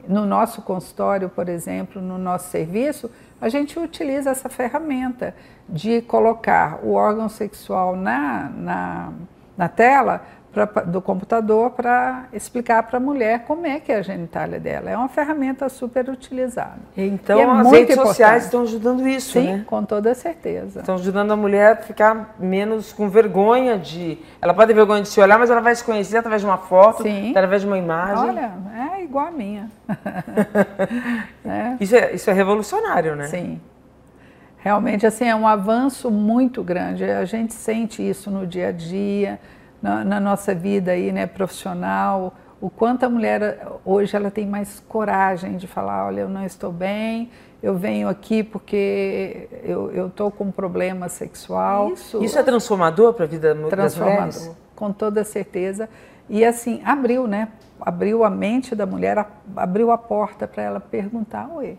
no 0.08 0.26
nosso 0.26 0.62
consultório, 0.62 1.30
por 1.30 1.48
exemplo, 1.48 2.02
no 2.02 2.18
nosso 2.18 2.50
serviço, 2.50 3.10
a 3.40 3.48
gente 3.48 3.80
utiliza 3.80 4.32
essa 4.32 4.50
ferramenta 4.50 5.36
de 5.70 6.02
colocar 6.02 6.80
o 6.84 6.94
órgão 6.94 7.30
sexual 7.30 7.96
na, 7.96 8.50
na, 8.50 9.14
na 9.58 9.70
tela 9.70 10.24
pra, 10.54 10.66
do 10.66 11.02
computador 11.02 11.72
para 11.72 12.26
explicar 12.32 12.84
para 12.84 12.98
a 12.98 13.00
mulher 13.00 13.46
como 13.46 13.66
é 13.66 13.80
que 13.80 13.92
é 13.92 13.98
a 13.98 14.02
genitália 14.02 14.60
dela. 14.60 14.90
É 14.90 14.96
uma 14.96 15.10
ferramenta 15.10 15.68
super 15.68 16.08
utilizada. 16.10 16.78
Então 16.96 17.40
é 17.40 17.44
as 17.44 17.72
redes 17.72 17.96
importante. 17.96 18.08
sociais 18.08 18.46
estão 18.46 18.62
ajudando 18.62 19.08
isso, 19.08 19.34
Sim, 19.34 19.46
né? 19.46 19.64
com 19.66 19.84
toda 19.84 20.14
certeza. 20.14 20.82
Estão 20.82 20.96
ajudando 20.96 21.32
a 21.32 21.36
mulher 21.36 21.72
a 21.74 21.76
ficar 21.78 22.36
menos 22.40 22.94
com 22.94 23.10
vergonha 23.10 23.78
de... 23.78 24.20
Ela 24.40 24.54
pode 24.54 24.68
ter 24.68 24.76
vergonha 24.76 25.02
de 25.02 25.10
se 25.10 25.20
olhar, 25.20 25.40
mas 25.40 25.50
ela 25.50 25.62
vai 25.62 25.74
se 25.74 25.84
conhecer 25.84 26.18
através 26.18 26.42
de 26.42 26.48
uma 26.48 26.58
foto, 26.58 27.02
Sim. 27.02 27.32
através 27.32 27.64
de 27.64 27.68
uma 27.68 27.78
imagem. 27.78 28.30
Olha, 28.30 28.52
é 28.96 29.04
igual 29.04 29.28
a 29.28 29.32
minha. 29.32 29.70
é. 31.44 31.78
Isso, 31.80 31.96
é, 31.96 32.14
isso 32.14 32.30
é 32.30 32.34
revolucionário, 32.34 33.16
né? 33.16 33.26
Sim. 33.26 33.60
Realmente, 34.60 35.06
assim, 35.06 35.26
é 35.26 35.36
um 35.36 35.48
avanço 35.48 36.10
muito 36.10 36.64
grande. 36.64 37.04
A 37.04 37.26
gente 37.26 37.54
sente 37.54 38.08
isso 38.08 38.32
no 38.32 38.48
dia 38.48 38.70
a 38.70 38.72
dia, 38.72 39.40
na, 39.84 40.06
na 40.06 40.20
nossa 40.20 40.56
vida 40.56 40.92
aí, 40.92 41.12
né, 41.12 41.28
profissional. 41.28 42.34
o 42.62 42.70
quanto 42.70 43.04
a 43.04 43.10
mulher 43.10 43.68
hoje 43.84 44.16
ela 44.16 44.32
tem 44.32 44.48
mais 44.48 44.80
coragem 44.88 45.58
de 45.58 45.68
falar, 45.68 46.08
olha, 46.08 46.22
eu 46.22 46.30
não 46.30 46.46
estou 46.46 46.72
bem, 46.72 47.30
eu 47.62 47.76
venho 47.76 48.08
aqui 48.08 48.42
porque 48.42 49.50
eu 49.64 50.08
estou 50.08 50.32
com 50.32 50.46
um 50.46 50.52
problema 50.52 51.10
sexual. 51.10 51.92
Isso, 51.92 52.24
Isso 52.24 52.40
é 52.40 52.44
transformador 52.44 53.14
para 53.14 53.26
a 53.26 53.28
vida 53.28 53.54
das 53.54 53.98
mulheres? 53.98 54.52
com 54.74 54.92
toda 54.92 55.24
certeza. 55.24 55.90
E 56.30 56.44
assim, 56.46 56.82
abriu, 56.86 57.28
né? 57.28 57.50
Abriu 57.80 58.24
a 58.24 58.30
mente 58.30 58.74
da 58.74 58.86
mulher, 58.86 59.26
abriu 59.56 59.92
a 59.92 59.98
porta 59.98 60.48
para 60.48 60.64
ela 60.64 60.80
perguntar, 60.80 61.50
oi, 61.54 61.78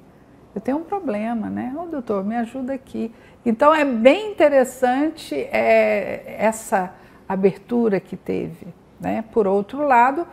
eu 0.55 0.61
tenho 0.61 0.77
um 0.77 0.85
problema, 0.85 1.49
né? 1.49 1.75
Ô 1.77 1.87
doutor, 1.87 2.23
me 2.23 2.37
ajuda 2.37 2.75
aqui. 2.75 3.13
Então 3.45 3.75
é 3.75 3.85
bem 3.85 4.33
interessante 4.33 5.35
é, 5.35 6.37
essa 6.39 6.93
abertura 7.29 8.01
que 8.01 8.17
teve. 8.17 8.67
Né? 9.01 9.25
Por 9.33 9.47
outro 9.47 9.87
lado, 9.87 10.27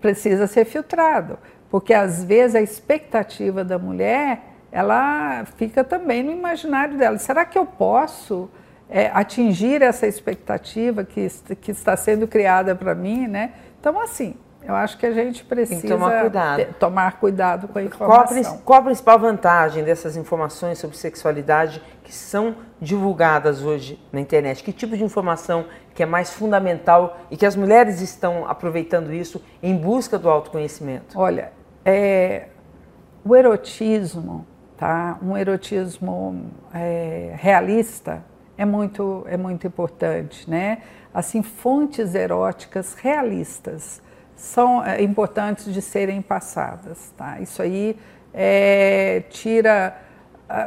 precisa 0.00 0.46
ser 0.46 0.64
filtrado, 0.64 1.38
porque 1.70 1.94
às 1.94 2.22
vezes 2.22 2.54
a 2.54 2.60
expectativa 2.60 3.64
da 3.64 3.78
mulher 3.78 4.54
ela 4.70 5.44
fica 5.56 5.84
também 5.84 6.22
no 6.22 6.32
imaginário 6.32 6.98
dela. 6.98 7.16
Será 7.16 7.44
que 7.44 7.56
eu 7.56 7.64
posso 7.64 8.50
é, 8.90 9.10
atingir 9.14 9.82
essa 9.82 10.06
expectativa 10.06 11.04
que, 11.04 11.28
que 11.60 11.70
está 11.70 11.96
sendo 11.96 12.26
criada 12.26 12.74
para 12.74 12.94
mim, 12.94 13.28
né? 13.28 13.52
Então, 13.78 14.00
assim, 14.00 14.34
eu 14.66 14.74
acho 14.74 14.96
que 14.96 15.04
a 15.04 15.12
gente 15.12 15.44
precisa 15.44 15.86
tomar 15.86 16.20
cuidado. 16.20 16.74
tomar 16.78 17.20
cuidado 17.20 17.68
com 17.68 17.78
a 17.78 17.82
informação. 17.82 18.58
Qual 18.64 18.78
a, 18.78 18.82
principal 18.82 19.18
vantagem 19.18 19.84
dessas 19.84 20.16
informações 20.16 20.78
sobre 20.78 20.96
sexualidade 20.96 21.82
que 22.02 22.12
são 22.12 22.56
divulgadas 22.80 23.62
hoje 23.62 24.02
na 24.10 24.20
internet? 24.20 24.64
Que 24.64 24.72
tipo 24.72 24.96
de 24.96 25.04
informação 25.04 25.66
que 25.94 26.02
é 26.02 26.06
mais 26.06 26.32
fundamental 26.32 27.18
e 27.30 27.36
que 27.36 27.44
as 27.44 27.54
mulheres 27.54 28.00
estão 28.00 28.48
aproveitando 28.48 29.12
isso 29.12 29.42
em 29.62 29.76
busca 29.76 30.18
do 30.18 30.30
autoconhecimento? 30.30 31.18
Olha, 31.18 31.52
é, 31.84 32.48
o 33.24 33.36
erotismo, 33.36 34.46
tá? 34.78 35.18
um 35.22 35.36
erotismo 35.36 36.50
é, 36.72 37.34
realista 37.36 38.24
é 38.56 38.64
muito, 38.64 39.24
é 39.28 39.36
muito 39.36 39.66
importante, 39.66 40.48
né? 40.48 40.78
Assim, 41.12 41.42
fontes 41.42 42.14
eróticas 42.14 42.94
realistas 42.94 44.02
são 44.36 44.84
é, 44.84 45.02
importantes 45.02 45.72
de 45.72 45.80
serem 45.80 46.20
passadas, 46.20 47.12
tá? 47.16 47.40
Isso 47.40 47.62
aí 47.62 47.96
é, 48.32 49.22
tira, 49.30 49.96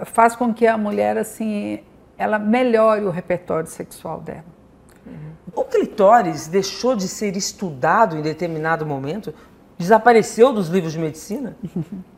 faz 0.06 0.36
com 0.36 0.54
que 0.54 0.66
a 0.66 0.78
mulher 0.78 1.18
assim, 1.18 1.80
ela 2.18 2.40
melhore 2.40 3.06
o 3.06 3.10
repertório 3.10 3.70
sexual 3.70 4.22
dela. 4.22 4.46
Uhum. 5.06 5.32
O 5.54 5.64
clitóris 5.64 6.48
deixou 6.48 6.96
de 6.96 7.08
ser 7.08 7.36
estudado 7.36 8.18
em 8.18 8.22
determinado 8.22 8.86
momento? 8.86 9.34
Desapareceu 9.78 10.52
dos 10.52 10.70
livros 10.70 10.94
de 10.94 11.00
medicina? 11.00 11.56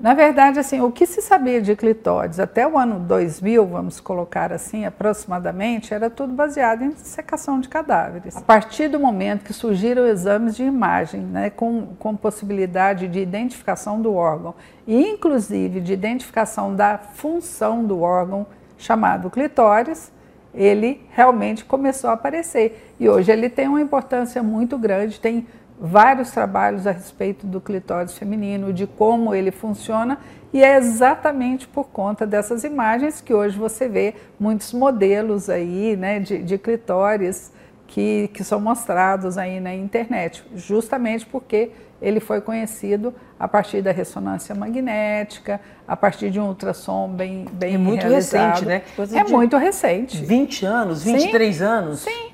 Na 0.00 0.12
verdade, 0.12 0.58
assim, 0.58 0.80
o 0.80 0.90
que 0.90 1.06
se 1.06 1.22
sabia 1.22 1.62
de 1.62 1.74
clitóris 1.76 2.40
até 2.40 2.66
o 2.66 2.76
ano 2.76 2.98
2000, 2.98 3.64
vamos 3.64 4.00
colocar 4.00 4.52
assim, 4.52 4.84
aproximadamente, 4.84 5.94
era 5.94 6.10
tudo 6.10 6.32
baseado 6.32 6.82
em 6.82 6.92
secação 6.96 7.60
de 7.60 7.68
cadáveres. 7.68 8.36
A 8.36 8.40
partir 8.40 8.88
do 8.88 8.98
momento 8.98 9.44
que 9.44 9.52
surgiram 9.52 10.06
exames 10.06 10.56
de 10.56 10.64
imagem, 10.64 11.20
né, 11.20 11.48
com, 11.48 11.94
com 11.98 12.14
possibilidade 12.16 13.06
de 13.08 13.20
identificação 13.20 14.02
do 14.02 14.14
órgão 14.14 14.54
e 14.86 15.00
inclusive 15.00 15.80
de 15.80 15.92
identificação 15.92 16.74
da 16.74 16.98
função 16.98 17.84
do 17.84 18.00
órgão 18.00 18.46
chamado 18.76 19.30
clitóris, 19.30 20.12
ele 20.52 21.04
realmente 21.10 21.64
começou 21.64 22.10
a 22.10 22.12
aparecer. 22.12 22.94
E 23.00 23.08
hoje 23.08 23.32
ele 23.32 23.48
tem 23.48 23.66
uma 23.68 23.80
importância 23.80 24.42
muito 24.42 24.76
grande, 24.76 25.20
tem 25.20 25.46
vários 25.80 26.30
trabalhos 26.30 26.86
a 26.86 26.92
respeito 26.92 27.46
do 27.46 27.60
clitóris 27.60 28.16
feminino, 28.16 28.72
de 28.72 28.86
como 28.86 29.34
ele 29.34 29.50
funciona, 29.50 30.18
e 30.52 30.62
é 30.62 30.76
exatamente 30.76 31.66
por 31.66 31.84
conta 31.88 32.26
dessas 32.26 32.62
imagens 32.62 33.20
que 33.20 33.34
hoje 33.34 33.58
você 33.58 33.88
vê 33.88 34.14
muitos 34.38 34.72
modelos 34.72 35.50
aí, 35.50 35.96
né, 35.96 36.20
de, 36.20 36.38
de 36.38 36.56
clitóris 36.58 37.52
que, 37.88 38.28
que 38.32 38.44
são 38.44 38.60
mostrados 38.60 39.36
aí 39.36 39.60
na 39.60 39.74
internet, 39.74 40.44
justamente 40.54 41.26
porque 41.26 41.70
ele 42.00 42.20
foi 42.20 42.40
conhecido 42.40 43.14
a 43.38 43.48
partir 43.48 43.82
da 43.82 43.90
ressonância 43.90 44.54
magnética, 44.54 45.60
a 45.88 45.96
partir 45.96 46.30
de 46.30 46.38
um 46.38 46.48
ultrassom 46.48 47.08
bem, 47.08 47.46
bem 47.52 47.74
é 47.74 47.78
muito 47.78 48.02
realizado. 48.02 48.52
recente, 48.52 48.66
né? 48.66 48.82
Coisa 48.94 49.18
é 49.18 49.24
muito 49.24 49.56
recente. 49.56 50.24
20 50.24 50.66
anos, 50.66 51.02
23 51.02 51.56
Sim, 51.56 51.64
anos? 51.64 52.00
Sim, 52.00 52.33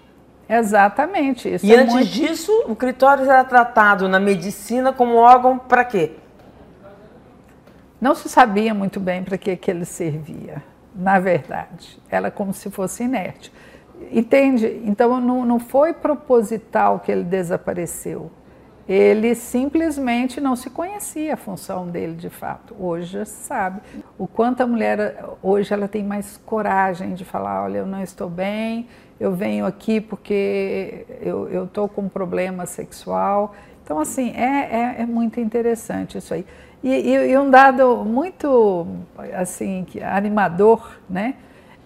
Exatamente. 0.50 1.48
Isso 1.54 1.64
e 1.64 1.72
é 1.72 1.78
antes 1.78 1.94
muito... 1.94 2.10
disso, 2.10 2.52
o 2.66 2.74
clitóris 2.74 3.28
era 3.28 3.44
tratado 3.44 4.08
na 4.08 4.18
medicina 4.18 4.92
como 4.92 5.14
órgão 5.14 5.56
para 5.56 5.84
quê? 5.84 6.12
Não 8.00 8.14
se 8.14 8.28
sabia 8.28 8.74
muito 8.74 8.98
bem 8.98 9.22
para 9.22 9.38
que, 9.38 9.54
que 9.56 9.70
ele 9.70 9.84
servia, 9.84 10.62
na 10.94 11.20
verdade. 11.20 12.00
Era 12.10 12.30
como 12.30 12.52
se 12.52 12.70
fosse 12.70 13.04
inerte. 13.04 13.52
Entende? 14.10 14.82
Então 14.84 15.20
não, 15.20 15.44
não 15.44 15.60
foi 15.60 15.92
proposital 15.92 16.98
que 16.98 17.12
ele 17.12 17.22
desapareceu. 17.22 18.30
Ele 18.88 19.36
simplesmente 19.36 20.40
não 20.40 20.56
se 20.56 20.68
conhecia 20.68 21.34
a 21.34 21.36
função 21.36 21.86
dele 21.86 22.14
de 22.14 22.28
fato. 22.28 22.74
Hoje 22.76 23.12
já 23.18 23.24
se 23.24 23.44
sabe. 23.44 23.80
O 24.18 24.26
quanto 24.26 24.62
a 24.62 24.66
mulher 24.66 25.22
hoje 25.40 25.72
ela 25.72 25.86
tem 25.86 26.02
mais 26.02 26.38
coragem 26.38 27.14
de 27.14 27.24
falar, 27.24 27.62
olha, 27.62 27.78
eu 27.78 27.86
não 27.86 28.02
estou 28.02 28.28
bem, 28.28 28.88
eu 29.20 29.32
venho 29.32 29.66
aqui 29.66 30.00
porque 30.00 31.04
eu 31.20 31.64
estou 31.64 31.86
com 31.86 32.00
um 32.00 32.08
problema 32.08 32.64
sexual. 32.64 33.54
Então, 33.84 33.98
assim, 33.98 34.30
é, 34.34 34.96
é, 34.96 35.02
é 35.02 35.06
muito 35.06 35.38
interessante 35.38 36.16
isso 36.16 36.32
aí. 36.32 36.46
E, 36.82 36.88
e, 36.88 37.32
e, 37.32 37.38
um 37.38 37.50
dado 37.50 38.04
muito, 38.06 38.86
assim, 39.34 39.86
animador, 40.02 40.96
né? 41.08 41.34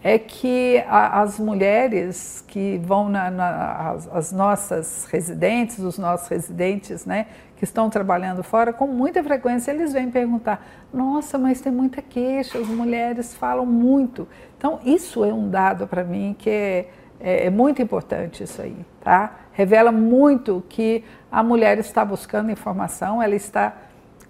É 0.00 0.18
que 0.18 0.84
a, 0.86 1.22
as 1.22 1.40
mulheres 1.40 2.44
que 2.46 2.78
vão 2.84 3.08
na, 3.08 3.30
na 3.30 3.90
as, 3.90 4.08
as, 4.12 4.32
nossas 4.32 5.06
residentes, 5.06 5.78
os 5.78 5.98
nossos 5.98 6.28
residentes, 6.28 7.04
né? 7.04 7.26
Que 7.56 7.64
estão 7.64 7.90
trabalhando 7.90 8.44
fora, 8.44 8.72
com 8.72 8.86
muita 8.86 9.24
frequência 9.24 9.72
eles 9.72 9.92
vêm 9.92 10.10
perguntar: 10.10 10.64
Nossa, 10.92 11.38
mas 11.38 11.60
tem 11.60 11.72
muita 11.72 12.00
queixa, 12.00 12.58
as 12.58 12.68
mulheres 12.68 13.34
falam 13.34 13.66
muito. 13.66 14.28
Então, 14.56 14.78
isso 14.84 15.24
é 15.24 15.32
um 15.32 15.48
dado 15.48 15.88
para 15.88 16.04
mim 16.04 16.36
que 16.38 16.50
é 16.50 16.88
é, 17.24 17.46
é 17.46 17.50
muito 17.50 17.80
importante 17.80 18.44
isso 18.44 18.60
aí, 18.60 18.76
tá? 19.00 19.34
Revela 19.52 19.90
muito 19.90 20.62
que 20.68 21.02
a 21.32 21.42
mulher 21.42 21.78
está 21.78 22.04
buscando 22.04 22.50
informação, 22.50 23.22
ela 23.22 23.34
está 23.34 23.74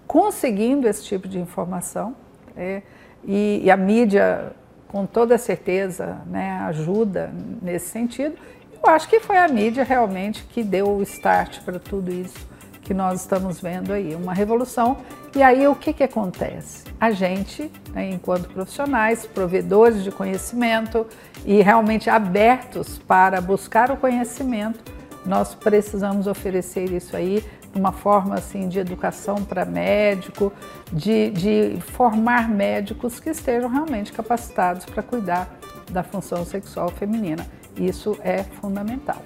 conseguindo 0.07 0.87
esse 0.87 1.03
tipo 1.03 1.27
de 1.27 1.37
informação, 1.37 2.15
é, 2.55 2.81
e, 3.25 3.61
e, 3.63 3.71
a 3.71 3.75
mídia, 3.75 4.53
com 4.87 5.05
toda 5.05 5.37
certeza, 5.37 6.21
né, 6.27 6.59
ajuda 6.67 7.31
nesse 7.61 7.87
sentido. 7.87 8.35
Eu 8.81 8.89
acho 8.91 9.09
que 9.09 9.19
foi 9.19 9.37
a 9.37 9.47
mídia 9.47 9.83
realmente 9.83 10.45
que 10.45 10.63
deu 10.63 10.87
o 10.87 11.01
start 11.01 11.61
para 11.63 11.79
tudo 11.79 12.11
isso 12.13 12.54
que 12.85 12.93
nós 12.93 13.21
estamos 13.21 13.59
vendo 13.59 13.91
aí, 13.91 14.15
uma 14.15 14.33
revolução. 14.33 14.97
E 15.35 15.43
aí 15.43 15.67
o 15.67 15.75
que, 15.75 15.91
que 15.91 16.03
acontece? 16.03 16.85
A 17.01 17.11
gente, 17.11 17.69
né, 17.91 18.09
enquanto 18.11 18.47
profissionais, 18.47 19.25
provedores 19.25 20.03
de 20.03 20.11
conhecimento 20.11 21.05
e 21.43 21.61
realmente 21.61 22.09
abertos 22.09 22.97
para 22.99 23.41
buscar 23.41 23.91
o 23.91 23.97
conhecimento, 23.97 24.79
nós 25.25 25.55
precisamos 25.55 26.27
oferecer 26.27 26.91
isso 26.91 27.17
aí 27.17 27.43
uma 27.73 27.91
forma 27.91 28.35
assim 28.35 28.69
de 28.69 28.79
educação 28.79 29.43
para 29.43 29.65
médico, 29.65 30.53
de, 30.93 31.31
de 31.31 31.81
formar 31.81 32.47
médicos 32.47 33.19
que 33.19 33.29
estejam 33.31 33.69
realmente 33.69 34.13
capacitados 34.13 34.85
para 34.85 35.03
cuidar 35.03 35.49
da 35.91 36.01
função 36.01 36.45
sexual 36.45 36.89
feminina. 36.89 37.45
Isso 37.75 38.17
é 38.23 38.43
fundamental. 38.43 39.21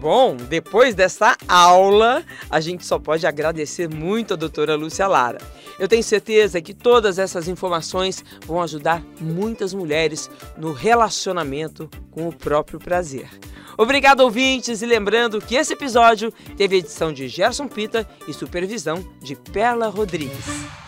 Bom, 0.00 0.36
depois 0.36 0.94
dessa 0.94 1.36
aula, 1.48 2.24
a 2.48 2.60
gente 2.60 2.86
só 2.86 3.00
pode 3.00 3.26
agradecer 3.26 3.92
muito 3.92 4.34
a 4.34 4.36
doutora 4.36 4.76
Lúcia 4.76 5.08
Lara. 5.08 5.38
Eu 5.76 5.88
tenho 5.88 6.04
certeza 6.04 6.60
que 6.60 6.72
todas 6.72 7.18
essas 7.18 7.48
informações 7.48 8.24
vão 8.46 8.62
ajudar 8.62 9.02
muitas 9.20 9.74
mulheres 9.74 10.30
no 10.56 10.72
relacionamento 10.72 11.90
com 12.12 12.28
o 12.28 12.32
próprio 12.32 12.78
prazer. 12.78 13.28
Obrigado, 13.76 14.20
ouvintes, 14.20 14.82
e 14.82 14.86
lembrando 14.86 15.40
que 15.40 15.56
esse 15.56 15.72
episódio 15.72 16.32
teve 16.56 16.76
edição 16.76 17.12
de 17.12 17.26
Gerson 17.26 17.66
Pita 17.66 18.08
e 18.28 18.32
supervisão 18.32 19.04
de 19.20 19.34
Perla 19.34 19.88
Rodrigues. 19.88 20.87